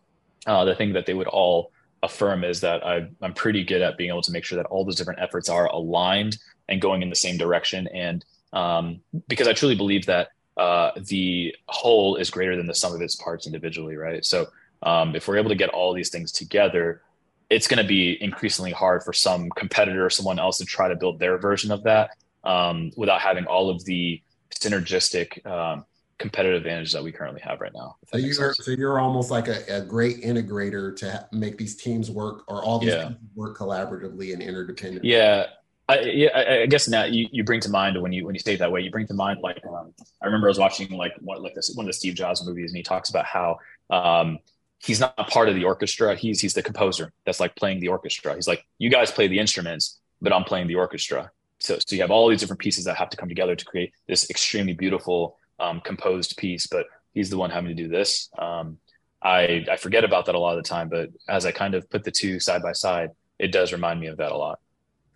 uh, 0.47 0.65
the 0.65 0.75
thing 0.75 0.93
that 0.93 1.07
they 1.07 1.15
would 1.15 1.29
all 1.29 1.73
affirm 2.03 2.45
is 2.45 2.61
that 2.61 2.87
I, 2.87 3.09
I'm 3.23 3.35
pretty 3.35 3.65
good 3.65 3.83
at 3.83 3.97
being 3.97 4.11
able 4.11 4.23
to 4.23 4.33
make 4.33 4.45
sure 4.45 4.57
that 4.57 4.67
all 4.67 4.85
those 4.85 4.97
different 4.97 5.21
efforts 5.21 5.49
are 5.49 5.67
aligned 5.67 6.39
and 6.69 6.81
going 6.81 7.03
in 7.03 7.11
the 7.11 7.17
same 7.17 7.37
direction. 7.37 7.89
And 7.89 8.25
um, 8.53 9.01
because 9.29 9.49
I 9.49 9.53
truly 9.53 9.75
believe 9.75 10.07
that 10.07 10.29
uh, 10.57 10.93
the 10.97 11.55
whole 11.69 12.17
is 12.17 12.31
greater 12.31 12.57
than 12.57 12.67
the 12.67 12.75
sum 12.75 12.95
of 12.95 13.01
its 13.01 13.17
parts 13.17 13.47
individually, 13.47 13.97
right? 13.97 14.25
So 14.25 14.47
um, 14.83 15.17
if 15.17 15.27
we're 15.27 15.39
able 15.39 15.49
to 15.49 15.57
get 15.57 15.71
all 15.71 15.93
these 15.93 16.11
things 16.11 16.31
together, 16.31 17.03
it's 17.51 17.67
going 17.67 17.83
to 17.83 17.89
be 17.89 18.23
increasingly 18.23 18.73
hard 18.73 19.03
for 19.03 19.13
some 19.13 19.51
competitor 19.51 20.05
or 20.05 20.11
someone 20.11 20.39
else 20.39 20.59
to 20.59 20.65
try 20.65 20.89
to 20.89 20.97
build 20.97 21.19
their 21.19 21.39
version 21.39 21.71
of 21.71 21.83
that 21.85 22.11
um, 22.45 22.91
without 22.97 23.21
having 23.21 23.47
all 23.47 23.71
of 23.71 23.85
the 23.85 24.23
synergistic 24.55 25.45
um, 25.47 25.85
competitive 26.18 26.59
advantage 26.59 26.92
that 26.92 27.02
we 27.02 27.12
currently 27.12 27.40
have 27.40 27.61
right 27.61 27.73
now. 27.75 27.97
So 28.12 28.18
you're 28.18 28.54
so 28.54 28.71
you're 28.71 28.99
almost 29.00 29.30
like 29.30 29.49
a, 29.49 29.64
a 29.68 29.80
great 29.80 30.23
integrator 30.23 30.94
to 30.97 31.28
make 31.33 31.59
these 31.59 31.76
teams 31.76 32.11
work 32.11 32.44
or 32.49 32.64
all 32.64 32.78
these 32.78 32.90
yeah. 32.90 33.12
work 33.35 33.56
collaboratively 33.56 34.33
and 34.33 34.42
interdependently. 34.42 35.00
Yeah. 35.04 35.47
I, 35.87 36.00
yeah, 36.00 36.62
I 36.62 36.66
guess 36.66 36.88
now 36.88 37.04
you, 37.04 37.28
you 37.30 37.44
bring 37.44 37.61
to 37.61 37.68
mind 37.68 38.00
when 38.00 38.11
you 38.11 38.25
when 38.25 38.35
you 38.35 38.38
say 38.38 38.54
it 38.54 38.59
that 38.61 38.73
way, 38.73 38.80
you 38.80 38.90
bring 38.90 39.06
to 39.06 39.12
mind 39.12 39.40
like 39.42 39.61
um, 39.66 39.92
I 40.23 40.26
remember 40.26 40.47
I 40.47 40.49
was 40.49 40.59
watching 40.59 40.90
like 40.97 41.12
one 41.21 41.42
like 41.42 41.54
this 41.54 41.71
one 41.75 41.85
of 41.85 41.88
the 41.88 41.92
Steve 41.92 42.14
Jobs 42.14 42.44
movies, 42.47 42.71
and 42.71 42.76
he 42.78 42.83
talks 42.83 43.11
about 43.11 43.26
how 43.26 43.59
um, 43.90 44.38
he's 44.78 45.00
not 45.00 45.14
part 45.28 45.50
of 45.50 45.54
the 45.54 45.64
orchestra. 45.64 46.14
He's 46.14 46.40
he's 46.40 46.54
the 46.54 46.62
composer 46.62 47.12
that's 47.26 47.38
like 47.38 47.54
playing 47.54 47.80
the 47.80 47.88
orchestra. 47.88 48.35
He's 48.35 48.49
like, 48.49 48.64
you 48.78 48.88
guys 48.88 49.11
play 49.11 49.28
the 49.28 49.38
instruments, 49.38 49.99
but 50.23 50.33
I'm 50.33 50.44
playing 50.44 50.68
the 50.68 50.76
orchestra. 50.76 51.30
So 51.59 51.78
so 51.87 51.97
you 51.97 52.00
have 52.00 52.11
all 52.11 52.28
these 52.28 52.40
different 52.40 52.61
pieces 52.61 52.85
that 52.85 52.97
have 52.97 53.11
to 53.11 53.18
come 53.18 53.28
together 53.28 53.54
to 53.54 53.64
create 53.66 53.92
this 54.09 54.30
extremely 54.30 54.73
beautiful 54.73 55.37
um, 55.58 55.80
composed 55.80 56.37
piece. 56.37 56.66
But 56.66 56.87
he's 57.12 57.30
the 57.30 57.38
one 57.38 57.50
having 57.50 57.75
to 57.75 57.82
do 57.82 57.88
this. 57.88 58.30
Um, 58.38 58.78
I 59.23 59.64
I 59.70 59.76
forget 59.76 60.04
about 60.04 60.26
that 60.26 60.34
a 60.34 60.38
lot 60.38 60.56
of 60.56 60.62
the 60.62 60.68
time, 60.68 60.88
but 60.88 61.11
as 61.28 61.46
I 61.46 61.52
kind 61.52 61.75
of 61.75 61.88
put 61.90 62.04
the 62.04 62.11
two 62.11 62.40
side 62.40 62.62
by 62.62 62.73
side, 62.73 63.11
it 63.38 63.52
does 63.52 63.73
remind 63.73 64.00
me 64.00 64.08
of 64.08 64.18
that 64.18 64.32
a 64.32 64.37
lot. 64.37 64.61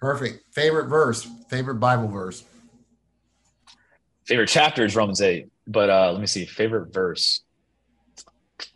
Perfect. 0.00 0.54
Favorite 0.54 0.88
verse, 0.88 1.28
favorite 1.48 1.76
Bible 1.76 2.08
verse. 2.08 2.44
Favorite 4.26 4.48
chapter 4.48 4.84
is 4.84 4.94
Romans 4.94 5.20
8. 5.20 5.48
But 5.66 5.90
uh, 5.90 6.12
let 6.12 6.20
me 6.20 6.26
see. 6.26 6.44
Favorite 6.44 6.92
verse. 6.92 7.42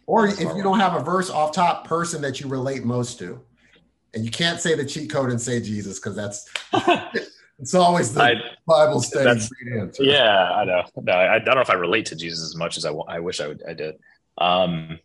Or 0.07 0.27
if 0.27 0.41
you 0.41 0.63
don't 0.63 0.81
have 0.81 0.95
a 0.95 1.05
verse 1.05 1.31
off 1.31 1.53
top, 1.53 1.87
person 1.87 2.21
that 2.23 2.41
you 2.41 2.49
relate 2.49 2.85
most 2.85 3.19
to. 3.21 3.41
And 4.15 4.25
you 4.25 4.31
can't 4.31 4.61
say 4.61 4.75
the 4.75 4.85
cheat 4.85 5.11
code 5.11 5.31
and 5.31 5.41
say 5.41 5.61
Jesus 5.61 5.99
because 5.99 6.17
that's 6.17 6.49
it's 7.63 7.75
always 7.75 8.13
the 8.13 8.23
I, 8.23 8.35
Bible 8.67 9.01
study 9.01 9.31
answer. 9.31 10.03
Yeah, 10.03 10.51
I 10.51 10.65
know. 10.65 10.83
No, 11.01 11.13
I, 11.13 11.37
I, 11.37 11.39
don't 11.39 11.55
know 11.55 11.61
if 11.61 11.71
I 11.71 11.75
relate 11.75 12.07
to 12.07 12.17
Jesus 12.17 12.43
as 12.43 12.57
much 12.57 12.77
as 12.77 12.85
I, 12.85 12.91
I 12.91 13.21
wish 13.21 13.41
I 13.41 13.47
would. 13.47 13.63
I 13.67 13.73
did. 13.73 13.95
Um, 14.37 14.99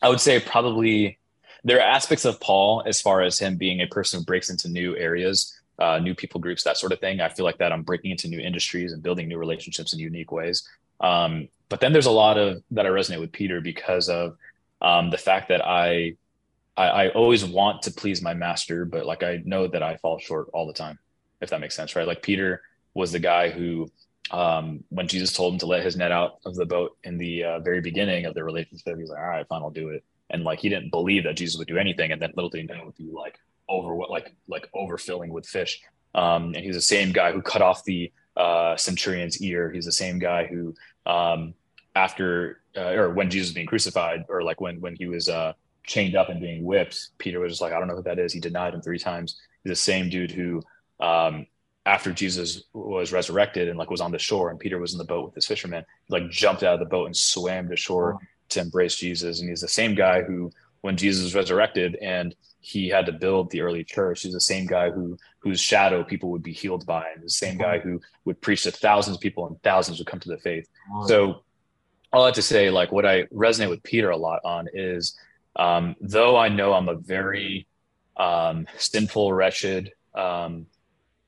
I 0.00 0.08
would 0.08 0.20
say 0.20 0.38
probably 0.38 1.18
there 1.64 1.78
are 1.78 1.82
aspects 1.82 2.24
of 2.24 2.40
Paul 2.40 2.84
as 2.86 3.00
far 3.00 3.22
as 3.22 3.40
him 3.40 3.56
being 3.56 3.80
a 3.80 3.88
person 3.88 4.20
who 4.20 4.24
breaks 4.24 4.50
into 4.50 4.68
new 4.68 4.96
areas, 4.96 5.60
uh, 5.80 5.98
new 5.98 6.14
people 6.14 6.40
groups, 6.40 6.62
that 6.62 6.76
sort 6.76 6.92
of 6.92 7.00
thing. 7.00 7.20
I 7.20 7.28
feel 7.28 7.44
like 7.44 7.58
that 7.58 7.72
I'm 7.72 7.82
breaking 7.82 8.12
into 8.12 8.28
new 8.28 8.40
industries 8.40 8.92
and 8.92 9.02
building 9.02 9.26
new 9.26 9.38
relationships 9.38 9.92
in 9.92 9.98
unique 9.98 10.30
ways. 10.30 10.68
Um, 11.00 11.48
but 11.68 11.80
then 11.80 11.92
there's 11.92 12.06
a 12.06 12.12
lot 12.12 12.38
of 12.38 12.62
that 12.70 12.86
I 12.86 12.90
resonate 12.90 13.20
with 13.20 13.32
Peter 13.32 13.60
because 13.60 14.08
of 14.08 14.36
um, 14.80 15.10
the 15.10 15.18
fact 15.18 15.48
that 15.48 15.66
I, 15.66 16.14
I, 16.76 16.86
I 16.86 17.08
always 17.10 17.44
want 17.44 17.82
to 17.82 17.90
please 17.90 18.22
my 18.22 18.34
master, 18.34 18.84
but 18.84 19.06
like 19.06 19.24
I 19.24 19.42
know 19.44 19.66
that 19.66 19.82
I 19.82 19.96
fall 19.96 20.20
short 20.20 20.48
all 20.52 20.68
the 20.68 20.72
time, 20.72 21.00
if 21.40 21.50
that 21.50 21.60
makes 21.60 21.74
sense, 21.74 21.96
right? 21.96 22.06
Like 22.06 22.22
Peter 22.22 22.62
was 22.94 23.12
the 23.12 23.18
guy 23.18 23.50
who 23.50 23.90
um, 24.30 24.84
when 24.90 25.08
Jesus 25.08 25.32
told 25.32 25.54
him 25.54 25.58
to 25.60 25.66
let 25.66 25.82
his 25.82 25.96
net 25.96 26.12
out 26.12 26.38
of 26.44 26.54
the 26.54 26.66
boat 26.66 26.96
in 27.02 27.18
the 27.18 27.44
uh, 27.44 27.58
very 27.60 27.80
beginning 27.80 28.26
of 28.26 28.34
the 28.34 28.44
relationship, 28.44 28.98
he's 28.98 29.10
like, 29.10 29.18
all 29.18 29.26
right, 29.26 29.48
fine, 29.48 29.62
I'll 29.62 29.70
do 29.70 29.88
it 29.90 30.04
and 30.30 30.44
like 30.44 30.60
he 30.60 30.68
didn't 30.68 30.90
believe 30.90 31.24
that 31.24 31.36
Jesus 31.36 31.58
would 31.58 31.68
do 31.68 31.76
anything, 31.76 32.12
and 32.12 32.22
then 32.22 32.32
little 32.34 32.50
did 32.50 32.62
he 32.62 32.66
know 32.66 32.84
would 32.84 32.96
be 32.96 33.10
like 33.12 33.38
over 33.68 33.94
what 33.94 34.10
like 34.10 34.34
like 34.48 34.68
overfilling 34.74 35.28
with 35.28 35.46
fish. 35.46 35.80
Um, 36.14 36.54
and 36.54 36.64
he's 36.64 36.74
the 36.74 36.80
same 36.80 37.12
guy 37.12 37.32
who 37.32 37.42
cut 37.42 37.62
off 37.62 37.84
the 37.84 38.12
uh, 38.36 38.76
centurion's 38.76 39.40
ear. 39.42 39.70
He's 39.70 39.84
the 39.84 39.92
same 39.92 40.18
guy 40.18 40.46
who, 40.46 40.74
um, 41.06 41.54
after 41.94 42.62
uh, 42.76 42.92
or 42.92 43.10
when 43.10 43.30
Jesus 43.30 43.48
was 43.48 43.54
being 43.54 43.66
crucified, 43.66 44.24
or 44.28 44.42
like 44.42 44.60
when 44.60 44.80
when 44.80 44.96
he 44.96 45.06
was 45.06 45.28
uh, 45.28 45.52
chained 45.84 46.16
up 46.16 46.28
and 46.28 46.40
being 46.40 46.64
whipped, 46.64 47.10
Peter 47.18 47.40
was 47.40 47.52
just 47.52 47.62
like, 47.62 47.72
I 47.72 47.78
don't 47.78 47.88
know 47.88 47.96
who 47.96 48.02
that 48.02 48.18
is. 48.18 48.32
He 48.32 48.40
denied 48.40 48.74
him 48.74 48.82
three 48.82 48.98
times. 48.98 49.38
He's 49.62 49.72
the 49.72 49.76
same 49.76 50.08
dude 50.08 50.30
who, 50.30 50.62
um, 51.00 51.46
after 51.86 52.12
Jesus 52.12 52.64
was 52.72 53.12
resurrected 53.12 53.68
and 53.68 53.78
like 53.78 53.90
was 53.90 54.00
on 54.00 54.12
the 54.12 54.18
shore, 54.18 54.50
and 54.50 54.58
Peter 54.58 54.78
was 54.78 54.92
in 54.92 54.98
the 54.98 55.04
boat 55.04 55.24
with 55.24 55.34
this 55.34 55.46
fisherman, 55.46 55.84
he 56.06 56.12
like 56.12 56.30
jumped 56.30 56.62
out 56.62 56.74
of 56.74 56.80
the 56.80 56.86
boat 56.86 57.06
and 57.06 57.16
swam 57.16 57.68
to 57.68 57.76
shore 57.76 58.18
to 58.50 58.60
embrace 58.60 58.96
Jesus. 58.96 59.40
And 59.40 59.48
he's 59.48 59.60
the 59.60 59.68
same 59.68 59.94
guy 59.94 60.22
who, 60.22 60.50
when 60.82 60.96
Jesus 60.96 61.24
was 61.24 61.34
resurrected 61.34 61.96
and 61.96 62.34
he 62.60 62.88
had 62.88 63.06
to 63.06 63.12
build 63.12 63.50
the 63.50 63.62
early 63.62 63.84
church, 63.84 64.22
he's 64.22 64.34
the 64.34 64.40
same 64.40 64.66
guy 64.66 64.90
who 64.90 65.16
whose 65.38 65.58
shadow 65.60 66.04
people 66.04 66.30
would 66.30 66.42
be 66.42 66.52
healed 66.52 66.84
by, 66.84 67.06
and 67.14 67.24
the 67.24 67.30
same 67.30 67.56
guy 67.56 67.78
who 67.78 67.98
would 68.26 68.40
preach 68.42 68.64
to 68.64 68.70
thousands 68.70 69.16
of 69.16 69.22
people 69.22 69.46
and 69.46 69.62
thousands 69.62 69.98
would 69.98 70.06
come 70.06 70.20
to 70.20 70.28
the 70.28 70.36
faith. 70.38 70.68
So 71.06 71.42
all 72.12 72.24
I 72.24 72.26
have 72.26 72.34
to 72.34 72.42
say, 72.42 72.68
like 72.68 72.92
what 72.92 73.06
I 73.06 73.22
resonate 73.24 73.70
with 73.70 73.82
Peter 73.82 74.10
a 74.10 74.16
lot 74.16 74.40
on 74.44 74.68
is 74.74 75.16
um, 75.56 75.96
though 76.00 76.36
I 76.36 76.48
know 76.50 76.74
I'm 76.74 76.88
a 76.88 76.94
very 76.94 77.66
um, 78.18 78.66
sinful, 78.76 79.32
wretched 79.32 79.92
um, 80.14 80.66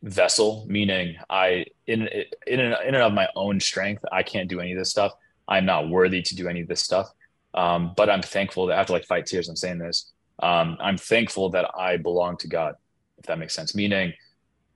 vessel, 0.02 0.64
meaning 0.68 1.16
I 1.30 1.66
in 1.86 2.08
in 2.46 2.60
in 2.60 2.94
and 2.94 2.96
of 2.96 3.12
my 3.12 3.28
own 3.36 3.60
strength, 3.60 4.04
I 4.10 4.22
can't 4.22 4.48
do 4.48 4.60
any 4.60 4.72
of 4.72 4.78
this 4.78 4.90
stuff. 4.90 5.12
I'm 5.48 5.66
not 5.66 5.88
worthy 5.88 6.22
to 6.22 6.36
do 6.36 6.48
any 6.48 6.60
of 6.60 6.68
this 6.68 6.82
stuff. 6.82 7.08
Um, 7.54 7.92
but 7.96 8.08
I'm 8.08 8.22
thankful 8.22 8.66
that 8.66 8.74
I 8.74 8.78
have 8.78 8.86
to 8.86 8.92
like 8.92 9.04
fight 9.04 9.26
tears. 9.26 9.48
I'm 9.48 9.56
saying 9.56 9.78
this. 9.78 10.10
Um, 10.42 10.76
I'm 10.80 10.96
thankful 10.96 11.50
that 11.50 11.70
I 11.76 11.98
belong 11.98 12.36
to 12.38 12.48
God, 12.48 12.74
if 13.18 13.26
that 13.26 13.38
makes 13.38 13.54
sense. 13.54 13.74
Meaning, 13.74 14.14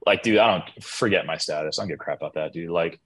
like, 0.05 0.23
dude, 0.23 0.39
I 0.39 0.59
don't 0.59 0.85
forget 0.85 1.27
my 1.27 1.39
status. 1.39 1.79
I 1.79 1.83
don't 1.83 1.89
give 1.89 1.99
crap 1.99 2.19
about 2.19 2.35
that, 2.35 2.53
dude. 2.53 2.71
Like, 2.71 3.01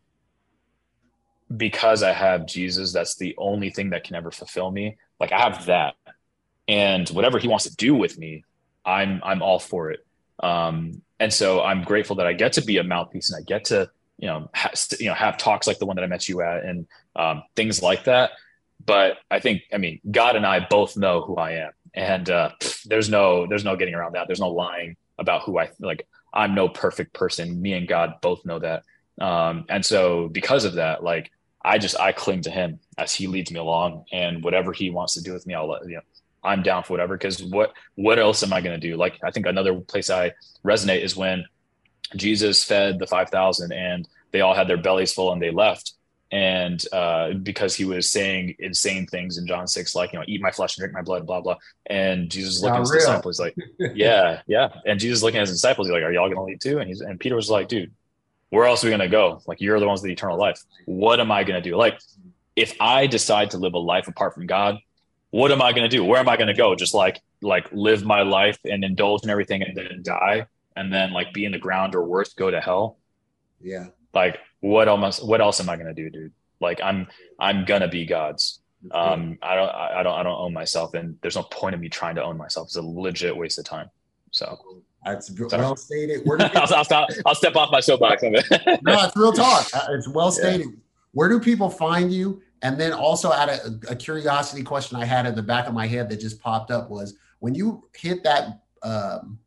because 1.57 2.03
I 2.03 2.13
have 2.13 2.47
Jesus, 2.47 2.93
that's 2.93 3.17
the 3.17 3.35
only 3.39 3.71
thing 3.71 3.91
that 3.91 4.05
can 4.05 4.17
ever 4.17 4.31
fulfill 4.31 4.71
me. 4.71 4.97
Like, 5.19 5.33
I 5.33 5.39
have 5.39 5.67
that, 5.67 5.95
and 6.69 7.09
whatever 7.11 7.39
He 7.39 7.49
wants 7.49 7.65
to 7.65 7.77
do 7.77 7.95
with 7.95 8.19
me, 8.19 8.45
I'm 8.85 9.21
I'm 9.23 9.43
all 9.43 9.59
for 9.59 9.91
it. 9.91 10.05
Um, 10.41 11.03
and 11.21 11.33
so 11.33 11.63
I'm 11.63 11.85
grateful 11.85 12.17
that 12.17 12.27
I 12.27 12.33
get 12.33 12.55
to 12.55 12.63
be 12.63 12.79
a 12.79 12.85
mouthpiece 12.85 13.31
and 13.31 13.41
I 13.41 13.45
get 13.47 13.67
to 13.67 13.91
you 14.21 14.29
know, 14.29 14.51
ha- 14.55 14.73
you 14.99 15.07
know, 15.07 15.15
have 15.15 15.39
talks 15.39 15.67
like 15.67 15.79
the 15.79 15.87
one 15.87 15.97
that 15.97 16.03
I 16.03 16.07
met 16.07 16.29
you 16.29 16.43
at 16.43 16.63
and 16.65 16.87
um, 17.17 17.43
things 17.57 17.83
like 17.83 18.05
that. 18.05 18.33
But 18.85 19.17
I 19.31 19.41
think, 19.41 19.63
I 19.73 19.79
mean, 19.79 20.01
God 20.11 20.37
and 20.37 20.47
I 20.47 20.67
both 20.69 20.97
know 20.97 21.23
who 21.23 21.37
I 21.37 21.53
am, 21.53 21.73
and 21.95 22.29
uh, 22.31 22.51
there's 22.87 23.09
no, 23.09 23.47
there's 23.47 23.65
no 23.65 23.77
getting 23.77 23.95
around 23.95 24.15
that. 24.15 24.27
There's 24.27 24.41
no 24.41 24.51
lying 24.51 24.97
about 25.19 25.43
who 25.43 25.59
I 25.59 25.71
like. 25.81 26.07
I'm 26.33 26.55
no 26.55 26.69
perfect 26.69 27.13
person. 27.13 27.61
Me 27.61 27.73
and 27.73 27.89
God 27.89 28.15
both 28.23 28.45
know 28.45 28.59
that, 28.59 28.85
um, 29.21 29.65
and 29.69 29.85
so 29.85 30.29
because 30.29 30.65
of 30.65 30.75
that, 30.75 31.03
like 31.03 31.31
I 31.63 31.79
just 31.79 31.99
I 31.99 32.13
cling 32.13 32.43
to 32.43 32.51
Him 32.51 32.79
as 32.97 33.13
He 33.13 33.27
leads 33.27 33.51
me 33.51 33.59
along, 33.59 34.05
and 34.13 34.43
whatever 34.43 34.73
He 34.73 34.91
wants 34.91 35.15
to 35.15 35.23
do 35.23 35.33
with 35.33 35.47
me, 35.47 35.55
I'll 35.55 35.69
let 35.69 35.85
you 35.85 35.97
know. 35.97 36.01
I'm 36.43 36.63
down 36.63 36.85
for 36.85 36.95
whatever. 36.95 37.17
Because 37.17 37.43
what 37.43 37.73
what 37.95 38.19
else 38.19 38.43
am 38.43 38.53
I 38.53 38.61
going 38.61 38.79
to 38.79 38.89
do? 38.89 38.97
Like 38.97 39.19
I 39.23 39.31
think 39.31 39.47
another 39.47 39.75
place 39.81 40.11
I 40.11 40.33
resonate 40.65 41.03
is 41.03 41.17
when 41.17 41.45
Jesus 42.17 42.65
fed 42.65 42.99
the 42.99 43.07
5,000 43.07 43.73
and 43.73 44.09
they 44.33 44.41
all 44.41 44.55
had 44.55 44.69
their 44.69 44.77
bellies 44.77 45.13
full 45.13 45.33
and 45.33 45.41
they 45.41 45.51
left. 45.51 45.95
And 46.33 46.83
uh, 46.93 47.33
because 47.33 47.75
he 47.75 47.85
was 47.85 48.09
saying 48.09 48.55
insane 48.61 49.07
things 49.07 49.37
in 49.37 49.49
John 49.49 49.67
6, 49.67 49.95
like, 49.97 50.13
you 50.13 50.19
know, 50.21 50.25
eat 50.29 50.41
my 50.41 50.53
flesh 50.53 50.77
and 50.77 50.83
drink 50.83 50.95
my 50.95 51.03
blood, 51.03 51.27
blah, 51.27 51.41
blah. 51.41 51.57
And 51.87 52.31
Jesus 52.31 52.63
looking 52.63 52.77
at 52.77 52.81
his 52.81 52.91
disciples, 52.91 53.41
like, 53.41 53.57
yeah, 53.95 54.41
yeah. 54.47 54.69
And 54.87 55.01
Jesus 55.01 55.25
looking 55.25 55.39
at 55.39 55.49
his 55.49 55.51
disciples, 55.51 55.89
he's 55.89 55.93
like, 55.93 56.05
are 56.05 56.13
y'all 56.13 56.29
going 56.29 56.37
to 56.37 56.43
leave 56.45 56.61
too? 56.61 56.79
And 56.79 56.89
he's, 56.89 57.01
and 57.01 57.19
Peter 57.19 57.35
was 57.35 57.51
like, 57.51 57.67
dude, 57.67 57.93
where 58.51 58.65
else 58.65 58.85
are 58.85 58.87
we 58.87 58.91
going 58.91 59.01
to 59.01 59.09
go? 59.09 59.43
Like, 59.47 59.61
you're 59.61 59.81
the 59.81 59.89
ones 59.89 60.03
with 60.03 60.11
eternal 60.13 60.39
life. 60.39 60.63
What 60.85 61.19
am 61.19 61.33
I 61.33 61.43
going 61.43 61.61
to 61.61 61.69
do? 61.69 61.77
Like, 61.77 61.99
if 62.55 62.77
I 62.81 63.09
decide 63.09 63.51
to 63.51 63.59
live 63.59 63.75
a 63.75 63.79
life 63.79 64.07
apart 64.07 64.35
from 64.35 64.47
God, 64.47 64.79
what 65.31 65.53
am 65.53 65.63
I 65.63 65.73
going 65.73 65.89
to 65.89 65.97
do? 65.97 66.05
Where 66.05 66.19
am 66.19 66.29
I 66.29 66.37
going 66.37 66.49
to 66.49 66.55
go? 66.55 66.75
Just 66.75 66.95
like, 66.95 67.21
like 67.41 67.67
live 67.73 68.05
my 68.05 68.23
life 68.23 68.59
and 68.65 68.85
indulge 68.85 69.23
in 69.23 69.31
everything 69.31 69.63
and 69.63 69.77
then 69.77 70.03
die 70.03 70.47
and 70.77 70.93
then 70.93 71.13
like 71.13 71.33
be 71.33 71.45
in 71.45 71.53
the 71.53 71.59
ground 71.59 71.95
or 71.95 72.05
worse, 72.05 72.35
go 72.35 72.51
to 72.51 72.61
hell. 72.61 72.99
Yeah. 73.61 73.87
Like 74.13 74.39
what 74.61 74.89
else, 74.89 75.23
what 75.23 75.41
else 75.41 75.61
am 75.61 75.69
I 75.69 75.77
going 75.77 75.87
to 75.87 75.95
do, 75.95 76.11
dude? 76.11 76.33
Like 76.61 76.81
I'm, 76.83 77.07
I'm 77.39 77.65
going 77.65 77.81
to 77.83 77.89
be 77.89 78.07
God's. 78.07 78.61
Um, 78.93 79.39
I 79.43 79.55
don't, 79.55 79.69
I 79.69 80.03
don't, 80.03 80.19
I 80.21 80.23
don't 80.23 80.41
own 80.41 80.53
myself 80.53 80.95
and 80.95 81.17
there's 81.23 81.37
no 81.37 81.43
point 81.45 81.75
in 81.75 81.81
me 81.81 81.89
trying 81.89 82.15
to 82.17 82.25
own 82.25 82.37
myself. 82.37 82.69
It's 82.69 82.77
a 82.77 82.83
legit 82.83 83.37
waste 83.37 83.59
of 83.59 83.65
time. 83.65 83.91
So 84.31 84.59
that's 85.05 85.31
well 85.31 85.77
stated. 85.77 86.23
Where 86.25 86.39
people- 86.39 86.61
I'll, 86.61 86.75
I'll, 86.75 86.85
stop, 86.85 87.09
I'll 87.25 87.35
step 87.35 87.57
off 87.57 87.71
my 87.71 87.81
soapbox. 87.81 88.23
no, 88.23 88.31
it's 88.33 89.17
real 89.17 89.33
talk. 89.33 89.67
It's 89.91 90.09
well 90.09 90.33
stated. 90.33 90.67
Yeah. 90.67 90.77
Where 91.13 91.29
do 91.29 91.41
people 91.41 91.71
find 91.71 92.13
you? 92.13 92.43
And 92.63 92.79
then 92.79 92.93
also, 92.93 93.33
at 93.33 93.49
a, 93.49 93.81
a, 93.89 93.97
curiosity 93.97 94.63
question 94.63 94.99
I 94.99 95.07
had 95.07 95.25
at 95.25 95.35
the 95.35 95.43
back 95.43 95.67
of 95.67 95.73
my 95.73 95.87
head 95.87 96.11
that 96.11 96.21
just 96.21 96.41
popped 96.41 96.71
up 96.71 96.91
was 96.91 97.15
when 97.39 97.55
you 97.55 97.89
hit 97.97 98.23
that 98.25 98.61
um, 98.83 99.39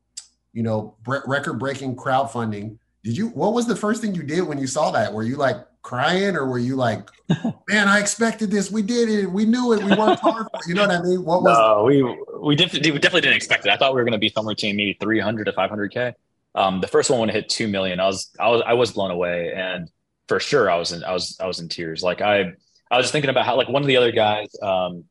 you 0.52 0.64
know, 0.64 0.96
record 1.06 1.60
breaking 1.60 1.96
crowdfunding 1.96 2.78
did 3.04 3.18
you 3.18 3.28
what 3.30 3.54
was 3.54 3.68
the 3.68 3.76
first 3.76 4.02
thing 4.02 4.16
you 4.16 4.24
did 4.24 4.42
when 4.42 4.58
you 4.58 4.68
saw 4.68 4.90
that? 4.92 5.12
Were 5.12 5.24
you 5.24 5.36
like 5.36 5.58
crying 5.82 6.38
or 6.38 6.48
were 6.48 6.58
you 6.58 6.78
like, 6.78 7.10
man, 7.70 7.90
I 7.90 8.00
expected 8.00 8.50
this. 8.50 8.72
We 8.72 8.82
did 8.82 9.10
it. 9.10 9.26
We 9.30 9.46
knew 9.46 9.74
it. 9.74 9.84
We 9.84 9.94
worked 9.94 10.22
hard 10.22 10.48
for 10.50 10.60
it. 10.62 10.68
You 10.68 10.74
know 10.74 10.88
what 10.88 10.92
I 10.92 11.02
mean? 11.02 11.26
What 11.26 11.44
was 11.44 11.58
no, 11.58 11.84
we 11.84 12.02
we 12.40 12.56
definitely 12.56 12.92
we 12.92 13.00
definitely 13.00 13.22
didn't 13.22 13.36
expect 13.36 13.66
it. 13.66 13.72
I 13.72 13.78
thought 13.78 13.94
we 13.94 14.00
were 14.00 14.06
gonna 14.06 14.18
be 14.18 14.30
somewhere 14.30 14.56
between 14.56 14.78
maybe 14.78 14.98
300 15.02 15.44
to 15.46 15.52
500k. 15.52 16.14
Um, 16.56 16.80
the 16.80 16.88
first 16.88 17.10
one 17.10 17.20
when 17.20 17.30
it 17.30 17.36
hit 17.36 17.50
two 17.50 17.68
million, 17.68 18.00
I 18.00 18.06
was 18.06 18.30
I 18.40 18.48
was 18.48 18.64
I 18.66 18.74
was 18.74 18.94
blown 18.94 19.12
away, 19.12 19.52
and 19.54 19.90
for 20.30 20.40
sure 20.40 20.72
I 20.72 20.78
was 20.78 20.94
in 20.94 21.04
I 21.04 21.12
was 21.12 21.38
I 21.42 21.48
was 21.48 21.60
in 21.60 21.68
tears. 21.68 22.04
Like 22.04 22.22
I 22.22 22.54
I 22.94 22.98
was 22.98 23.06
just 23.06 23.12
thinking 23.12 23.32
about 23.32 23.46
how 23.46 23.58
like 23.58 23.70
one 23.70 23.82
of 23.82 23.88
the 23.88 23.98
other 23.98 24.12
guys, 24.12 24.56
um, 24.62 25.06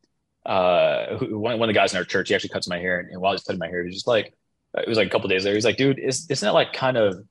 uh, 0.45 1.17
who, 1.17 1.37
one, 1.37 1.59
one 1.59 1.69
of 1.69 1.73
the 1.73 1.77
guys 1.77 1.91
in 1.93 1.97
our 1.97 2.05
church, 2.05 2.29
he 2.29 2.35
actually 2.35 2.49
cuts 2.49 2.67
my 2.67 2.79
hair, 2.79 2.99
and, 2.99 3.09
and 3.09 3.21
while 3.21 3.33
he's 3.33 3.43
cutting 3.43 3.59
my 3.59 3.67
hair, 3.67 3.81
he 3.81 3.87
was 3.87 3.95
just 3.95 4.07
like, 4.07 4.33
it 4.77 4.87
was 4.87 4.97
like 4.97 5.07
a 5.07 5.09
couple 5.09 5.27
days 5.27 5.43
later, 5.43 5.55
he's 5.55 5.65
like, 5.65 5.77
dude, 5.77 5.99
is, 5.99 6.25
isn't 6.29 6.47
it 6.47 6.53
like 6.53 6.71
kind 6.71 6.95
of 6.95 7.25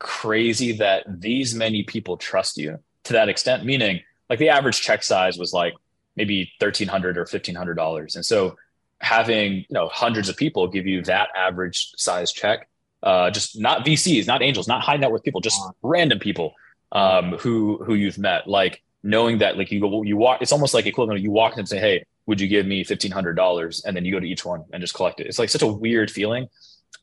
crazy 0.00 0.72
that 0.72 1.04
these 1.08 1.54
many 1.54 1.84
people 1.84 2.16
trust 2.16 2.58
you 2.58 2.80
to 3.04 3.12
that 3.12 3.28
extent? 3.28 3.64
Meaning, 3.64 4.00
like 4.28 4.40
the 4.40 4.48
average 4.48 4.80
check 4.80 5.04
size 5.04 5.38
was 5.38 5.52
like 5.52 5.74
maybe 6.16 6.50
thirteen 6.58 6.88
hundred 6.88 7.16
or 7.16 7.24
fifteen 7.24 7.54
hundred 7.54 7.74
dollars, 7.74 8.16
and 8.16 8.26
so 8.26 8.56
having 8.98 9.52
you 9.52 9.66
know 9.70 9.88
hundreds 9.88 10.28
of 10.28 10.36
people 10.36 10.66
give 10.66 10.86
you 10.86 11.02
that 11.02 11.28
average 11.36 11.92
size 11.96 12.32
check, 12.32 12.68
uh, 13.04 13.30
just 13.30 13.58
not 13.58 13.86
VCs, 13.86 14.26
not 14.26 14.42
angels, 14.42 14.66
not 14.66 14.82
high 14.82 14.96
net 14.96 15.12
worth 15.12 15.22
people, 15.22 15.40
just 15.40 15.60
random 15.82 16.18
people 16.18 16.54
um, 16.90 17.38
who 17.38 17.82
who 17.84 17.94
you've 17.94 18.18
met, 18.18 18.48
like 18.48 18.82
knowing 19.02 19.38
that 19.38 19.56
like 19.56 19.70
you 19.70 19.80
go 19.80 20.02
you 20.02 20.16
walk, 20.16 20.42
it's 20.42 20.52
almost 20.52 20.74
like 20.74 20.86
equivalent. 20.86 21.22
You 21.22 21.30
walk 21.30 21.54
in 21.54 21.60
and 21.60 21.68
say, 21.68 21.78
hey. 21.78 22.04
Would 22.26 22.40
you 22.40 22.46
give 22.46 22.66
me 22.66 22.84
fifteen 22.84 23.10
hundred 23.10 23.34
dollars? 23.34 23.82
And 23.84 23.96
then 23.96 24.04
you 24.04 24.12
go 24.12 24.20
to 24.20 24.28
each 24.28 24.44
one 24.44 24.62
and 24.72 24.80
just 24.80 24.94
collect 24.94 25.18
it. 25.18 25.26
It's 25.26 25.40
like 25.40 25.48
such 25.48 25.62
a 25.62 25.66
weird 25.66 26.08
feeling. 26.08 26.46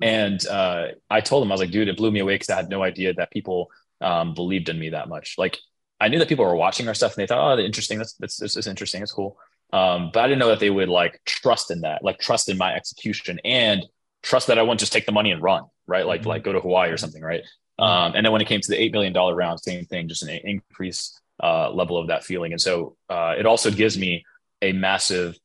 And 0.02 0.46
uh, 0.48 0.88
I 1.10 1.22
told 1.22 1.44
him, 1.44 1.52
I 1.52 1.56
was 1.56 1.62
like, 1.62 1.72
dude, 1.72 1.90
it 1.90 1.98
blew 1.98 2.12
me 2.12 2.20
away 2.20 2.36
because 2.36 2.50
I 2.50 2.56
had 2.56 2.70
no 2.70 2.84
idea 2.84 3.14
that 3.16 3.32
people 3.32 3.70
um, 4.02 4.34
believed 4.34 4.70
in 4.70 4.80
me 4.80 4.90
that 4.92 5.10
much. 5.10 5.36
Like, 5.38 5.58
I 6.00 6.08
knew 6.08 6.20
that 6.20 6.30
people 6.30 6.46
were 6.46 6.56
watching 6.56 6.88
our 6.88 6.94
stuff 6.94 7.18
and 7.18 7.22
they 7.22 7.28
thought, 7.28 7.60
oh, 7.60 7.62
interesting. 7.62 7.98
That's, 7.98 8.14
that's, 8.14 8.38
that's 8.38 8.68
interesting. 8.68 9.02
It's 9.02 9.12
cool. 9.12 9.38
Um, 9.74 10.12
but 10.14 10.24
I 10.24 10.28
didn't 10.28 10.40
know 10.40 10.48
that 10.48 10.60
they 10.60 10.70
would 10.70 10.90
like 10.90 11.20
trust 11.26 11.70
in 11.70 11.82
that, 11.82 12.04
like 12.04 12.20
trust 12.20 12.50
in 12.50 12.58
my 12.58 12.74
execution 12.74 13.40
and 13.44 13.86
trust 14.24 14.48
that 14.48 14.58
I 14.58 14.62
wouldn't 14.62 14.80
just 14.80 14.94
take 14.94 15.06
the 15.06 15.12
money 15.12 15.32
and 15.32 15.42
run, 15.42 15.66
right? 15.86 16.06
Like, 16.06 16.22
mm-hmm. 16.22 16.30
like 16.30 16.44
go 16.44 16.54
to 16.54 16.62
Hawaii 16.62 16.92
or 16.92 16.98
something, 16.98 17.22
right? 17.22 17.42
Um, 17.78 18.14
and 18.16 18.26
then 18.26 18.32
when 18.32 18.42
it 18.42 18.48
came 18.48 18.62
to 18.62 18.70
the 18.70 18.78
$8 18.78 18.92
million 18.94 19.14
round, 19.14 19.60
same 19.60 19.86
thing, 19.86 20.08
just 20.08 20.24
an 20.24 20.30
increased 20.30 21.20
uh, 21.42 21.72
level 21.72 21.98
of 21.98 22.08
that 22.08 22.24
feeling. 22.24 22.52
And 22.52 22.62
so 22.62 22.96
uh, 23.10 23.36
it 23.38 23.46
also 23.46 23.72
gives 23.72 23.98
me 23.98 24.26
a 24.62 24.72
massive 24.74 25.38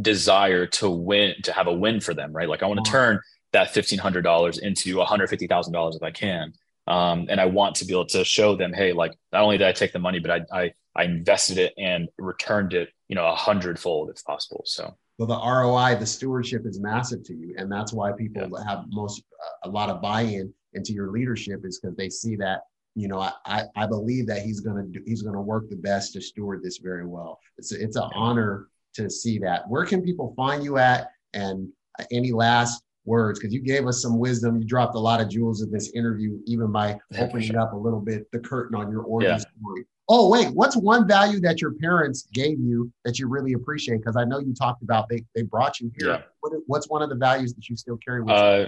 desire 0.00 0.66
to 0.66 0.90
win, 0.90 1.34
to 1.44 1.52
have 1.52 1.66
a 1.66 1.72
win 1.72 2.00
for 2.00 2.14
them, 2.14 2.32
right? 2.32 2.48
Like 2.48 2.62
I 2.62 2.66
want 2.66 2.84
to 2.84 2.90
turn 2.90 3.20
that 3.52 3.68
$1,500 3.68 4.58
into 4.58 4.96
$150,000 4.96 5.96
if 5.96 6.02
I 6.02 6.10
can. 6.10 6.52
Um, 6.86 7.26
and 7.30 7.40
I 7.40 7.46
want 7.46 7.76
to 7.76 7.86
be 7.86 7.94
able 7.94 8.06
to 8.06 8.24
show 8.24 8.56
them, 8.56 8.72
hey, 8.72 8.92
like 8.92 9.12
not 9.32 9.42
only 9.42 9.56
did 9.56 9.66
I 9.66 9.72
take 9.72 9.92
the 9.92 9.98
money, 9.98 10.18
but 10.18 10.30
I, 10.30 10.40
I, 10.52 10.72
I 10.94 11.04
invested 11.04 11.58
it 11.58 11.72
and 11.78 12.08
returned 12.18 12.74
it, 12.74 12.90
you 13.08 13.16
know, 13.16 13.26
a 13.26 13.34
hundredfold 13.34 14.10
if 14.10 14.22
possible. 14.24 14.62
So, 14.66 14.94
well, 15.18 15.28
the 15.28 15.38
ROI, 15.38 15.98
the 15.98 16.06
stewardship 16.06 16.66
is 16.66 16.80
massive 16.80 17.24
to 17.24 17.34
you, 17.34 17.54
and 17.56 17.70
that's 17.70 17.92
why 17.92 18.12
people 18.12 18.42
yeah. 18.52 18.64
have 18.68 18.84
most 18.88 19.22
a 19.62 19.68
lot 19.68 19.88
of 19.88 20.02
buy-in 20.02 20.52
into 20.74 20.92
your 20.92 21.10
leadership 21.10 21.64
is 21.64 21.78
because 21.78 21.96
they 21.96 22.10
see 22.10 22.36
that 22.36 22.62
you 22.94 23.08
know 23.08 23.20
I, 23.20 23.64
I 23.76 23.86
believe 23.86 24.26
that 24.28 24.42
he's 24.42 24.60
gonna 24.60 24.84
do 24.84 25.00
he's 25.06 25.22
gonna 25.22 25.42
work 25.42 25.68
the 25.68 25.76
best 25.76 26.12
to 26.14 26.20
steward 26.20 26.62
this 26.62 26.78
very 26.78 27.06
well. 27.06 27.40
It's 27.58 27.72
a, 27.72 27.82
it's 27.82 27.96
an 27.96 28.10
honor 28.14 28.68
to 28.94 29.10
see 29.10 29.38
that. 29.40 29.68
Where 29.68 29.84
can 29.84 30.02
people 30.02 30.32
find 30.36 30.62
you 30.62 30.78
at? 30.78 31.10
And 31.32 31.68
any 32.10 32.32
last 32.32 32.82
words 33.04 33.38
because 33.38 33.52
you 33.52 33.60
gave 33.60 33.86
us 33.86 34.00
some 34.02 34.18
wisdom. 34.18 34.58
You 34.58 34.66
dropped 34.66 34.94
a 34.94 35.00
lot 35.00 35.20
of 35.20 35.28
jewels 35.28 35.62
in 35.62 35.70
this 35.70 35.90
interview, 35.92 36.38
even 36.46 36.72
by 36.72 36.98
opening 37.18 37.50
sure. 37.50 37.60
up 37.60 37.72
a 37.72 37.76
little 37.76 38.00
bit 38.00 38.30
the 38.32 38.38
curtain 38.38 38.76
on 38.76 38.90
your 38.90 39.02
origin 39.02 39.32
yeah. 39.32 39.38
story. 39.38 39.84
Oh, 40.08 40.28
wait, 40.28 40.54
what's 40.54 40.76
one 40.76 41.08
value 41.08 41.40
that 41.40 41.62
your 41.62 41.72
parents 41.72 42.28
gave 42.34 42.60
you 42.60 42.92
that 43.04 43.18
you 43.18 43.26
really 43.26 43.54
appreciate? 43.54 43.98
Because 43.98 44.16
I 44.16 44.24
know 44.24 44.38
you 44.38 44.54
talked 44.54 44.82
about 44.82 45.08
they, 45.08 45.24
they 45.34 45.42
brought 45.42 45.80
you 45.80 45.90
here. 45.98 46.10
Yeah. 46.10 46.22
What, 46.40 46.52
what's 46.66 46.90
one 46.90 47.00
of 47.00 47.08
the 47.08 47.14
values 47.14 47.54
that 47.54 47.68
you 47.70 47.76
still 47.76 47.96
carry 47.96 48.22
with 48.22 48.30
uh, 48.30 48.56
you? 48.58 48.66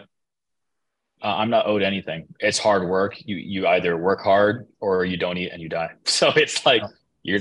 I'm 1.23 1.51
not 1.51 1.67
owed 1.67 1.83
anything. 1.83 2.27
It's 2.41 2.59
hard 2.59 2.89
work. 2.89 3.17
You 3.25 3.37
you 3.37 3.67
either 3.67 3.97
work 3.97 4.23
hard 4.23 4.67
or 4.81 5.05
you 5.05 5.17
don't 5.17 5.39
eat 5.39 5.51
and 5.53 5.63
you 5.63 5.69
die. 5.69 5.91
So 6.05 6.31
it's 6.37 6.65
like 6.65 6.83
you're 7.23 7.41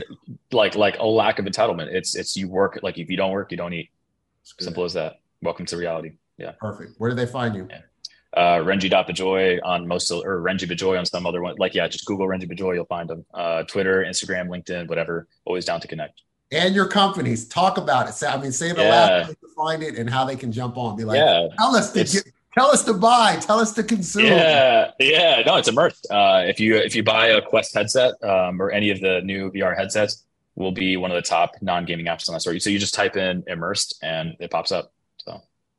like 0.52 0.76
like 0.76 0.98
a 1.00 1.06
lack 1.06 1.40
of 1.40 1.46
entitlement. 1.46 1.88
It's 1.88 2.16
it's 2.16 2.36
you 2.36 2.50
work 2.50 2.80
like 2.82 2.98
if 2.98 3.10
you 3.10 3.18
don't 3.18 3.32
work, 3.32 3.52
you 3.52 3.58
don't 3.58 3.74
eat. 3.74 3.90
Simple 4.44 4.84
as 4.84 4.94
that. 4.94 5.20
Welcome 5.42 5.66
to 5.68 5.78
reality. 5.78 6.14
Yeah. 6.38 6.52
Perfect. 6.60 6.94
Where 6.98 7.10
do 7.10 7.16
they 7.16 7.26
find 7.26 7.56
you? 7.56 7.68
Yeah. 7.70 7.82
Uh, 8.36 8.60
Renji.Bijoy 8.60 9.60
on 9.64 9.88
most 9.88 10.12
or 10.12 10.42
Renji 10.42 10.70
Bijoy 10.70 11.00
on 11.00 11.06
some 11.06 11.26
other 11.26 11.42
one. 11.42 11.56
Like, 11.58 11.74
yeah, 11.74 11.88
just 11.88 12.06
Google 12.06 12.28
Renji 12.28 12.52
Bijoy, 12.52 12.76
you'll 12.76 12.86
find 12.86 13.10
them. 13.10 13.26
Uh, 13.34 13.64
Twitter, 13.64 14.04
Instagram, 14.04 14.48
LinkedIn, 14.50 14.90
whatever. 14.90 15.28
Always 15.46 15.64
down 15.64 15.80
to 15.80 15.88
connect. 15.88 16.22
And 16.52 16.76
your 16.76 16.88
companies, 16.88 17.48
talk 17.48 17.78
about 17.78 18.10
it. 18.10 18.24
I 18.28 18.38
mean, 18.38 18.52
say 18.52 18.74
the 18.74 18.82
yeah. 18.82 18.90
last 18.90 19.26
place 19.26 19.38
to 19.38 19.48
find 19.56 19.84
it 19.84 19.98
and 19.98 20.10
how 20.10 20.26
they 20.26 20.36
can 20.36 20.52
jump 20.52 20.78
on. 20.78 20.98
Be 20.98 21.06
like, 21.06 21.18
yeah. 21.18 21.48
tell 21.58 21.76
us 21.76 21.92
to 21.94 22.04
get, 22.04 22.34
tell 22.58 22.68
us 22.68 22.84
to 22.86 22.94
buy, 22.94 23.38
tell 23.38 23.60
us 23.60 23.74
to 23.74 23.84
consume. 23.84 24.26
Yeah, 24.26 24.91
yeah. 25.00 25.44
No, 25.46 25.58
it's 25.58 25.68
immersed. 25.68 26.08
Uh, 26.10 26.44
if 26.46 26.60
you 26.60 26.76
if 26.76 26.96
you 26.96 27.04
buy 27.04 27.28
a 27.28 27.41
Quest 27.41 27.74
headset 27.76 28.13
um, 28.24 28.62
or 28.62 28.72
any 28.72 28.89
of 28.89 29.00
the 29.02 29.22
new 29.22 29.52
VR 29.52 29.78
headsets, 29.78 30.26
will 30.56 30.72
be 30.72 30.98
one 30.98 31.12
of 31.12 31.15
the 31.15 31.28
top 31.28 31.52
non 31.62 31.86
gaming 31.86 32.06
apps 32.08 32.28
on 32.28 32.34
that 32.34 32.41
store. 32.41 32.58
So 32.60 32.70
you 32.70 32.80
just 32.80 32.94
type 32.94 33.15
in 33.15 33.44
immersed 33.48 34.00
and 34.02 34.36
it 34.39 34.52
pops 34.52 34.72
up. 34.72 34.91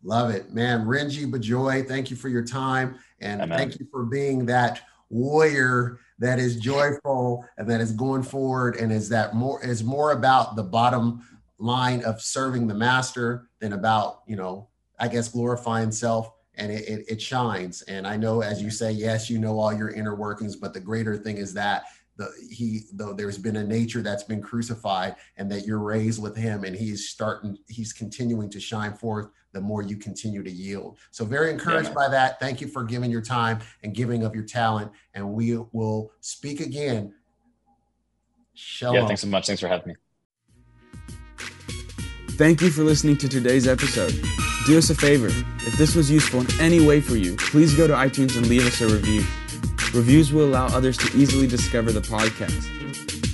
Love 0.06 0.30
it, 0.30 0.52
man. 0.54 0.84
Renji 0.84 1.28
Bijoy, 1.28 1.86
thank 1.86 2.10
you 2.10 2.16
for 2.16 2.28
your 2.28 2.44
time 2.44 2.96
and 3.20 3.42
Amen. 3.42 3.58
thank 3.58 3.80
you 3.80 3.86
for 3.90 4.04
being 4.04 4.46
that 4.46 4.80
warrior 5.10 5.98
that 6.20 6.38
is 6.38 6.60
joyful 6.60 7.44
and 7.58 7.68
that 7.68 7.80
is 7.80 7.90
going 7.90 8.22
forward 8.22 8.76
and 8.76 8.92
is 8.92 9.08
that 9.08 9.34
more 9.34 9.60
is 9.64 9.82
more 9.82 10.12
about 10.12 10.54
the 10.54 10.62
bottom 10.62 11.26
line 11.58 12.04
of 12.04 12.20
serving 12.20 12.68
the 12.68 12.74
master 12.74 13.48
than 13.58 13.72
about 13.72 14.22
you 14.28 14.36
know 14.36 14.68
I 14.98 15.08
guess 15.08 15.28
glorifying 15.28 15.90
self 15.90 16.30
and 16.56 16.72
it, 16.72 16.88
it, 16.88 17.04
it 17.08 17.22
shines. 17.22 17.82
And 17.82 18.06
I 18.06 18.16
know, 18.16 18.42
as 18.42 18.62
you 18.62 18.70
say, 18.70 18.90
yes, 18.92 19.28
you 19.28 19.38
know 19.38 19.58
all 19.58 19.72
your 19.72 19.90
inner 19.90 20.14
workings, 20.14 20.56
but 20.56 20.72
the 20.72 20.80
greater 20.80 21.16
thing 21.16 21.36
is 21.36 21.52
that 21.54 21.84
the 22.16 22.30
he 22.50 22.82
though 22.92 23.12
there's 23.12 23.38
been 23.38 23.56
a 23.56 23.64
nature 23.64 24.02
that's 24.02 24.22
been 24.22 24.42
crucified 24.42 25.16
and 25.36 25.50
that 25.50 25.66
you're 25.66 25.80
raised 25.80 26.20
with 26.20 26.36
him 26.36 26.64
and 26.64 26.74
he's 26.74 27.08
starting 27.08 27.56
he's 27.68 27.92
continuing 27.92 28.48
to 28.50 28.60
shine 28.60 28.94
forth 28.94 29.28
the 29.52 29.60
more 29.60 29.82
you 29.82 29.96
continue 29.96 30.42
to 30.42 30.50
yield 30.50 30.98
so 31.10 31.24
very 31.24 31.50
encouraged 31.50 31.88
yeah. 31.88 31.94
by 31.94 32.08
that 32.08 32.40
thank 32.40 32.60
you 32.60 32.68
for 32.68 32.84
giving 32.84 33.10
your 33.10 33.22
time 33.22 33.58
and 33.82 33.94
giving 33.94 34.24
of 34.24 34.34
your 34.34 34.44
talent 34.44 34.90
and 35.14 35.28
we 35.28 35.58
will 35.72 36.10
speak 36.20 36.60
again 36.60 37.12
Shalom. 38.54 38.94
yeah 38.96 39.06
thanks 39.06 39.20
so 39.20 39.28
much 39.28 39.46
thanks 39.46 39.60
for 39.60 39.68
having 39.68 39.88
me 39.88 39.96
thank 42.36 42.60
you 42.60 42.70
for 42.70 42.82
listening 42.82 43.16
to 43.16 43.28
today's 43.28 43.66
episode 43.66 44.12
do 44.66 44.76
us 44.76 44.90
a 44.90 44.94
favor 44.94 45.28
if 45.28 45.76
this 45.78 45.94
was 45.94 46.10
useful 46.10 46.40
in 46.40 46.46
any 46.60 46.84
way 46.84 47.00
for 47.00 47.16
you 47.16 47.36
please 47.36 47.74
go 47.74 47.86
to 47.86 47.94
itunes 47.94 48.36
and 48.36 48.46
leave 48.48 48.66
us 48.66 48.80
a 48.80 48.86
review 48.86 49.24
Reviews 49.96 50.30
will 50.30 50.44
allow 50.44 50.66
others 50.66 50.98
to 50.98 51.16
easily 51.16 51.46
discover 51.46 51.90
the 51.90 52.00
podcast. 52.00 52.70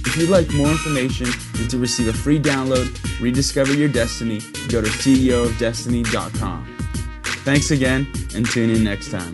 If 0.06 0.16
you'd 0.16 0.28
like 0.28 0.52
more 0.52 0.68
information 0.68 1.26
and 1.58 1.68
to 1.70 1.78
receive 1.78 2.06
a 2.06 2.12
free 2.12 2.38
download, 2.40 3.20
rediscover 3.20 3.74
your 3.74 3.88
destiny, 3.88 4.38
go 4.68 4.80
to 4.80 4.88
ceofdestiny.com. 4.88 6.76
Thanks 7.44 7.72
again 7.72 8.06
and 8.36 8.48
tune 8.48 8.70
in 8.70 8.84
next 8.84 9.10
time. 9.10 9.32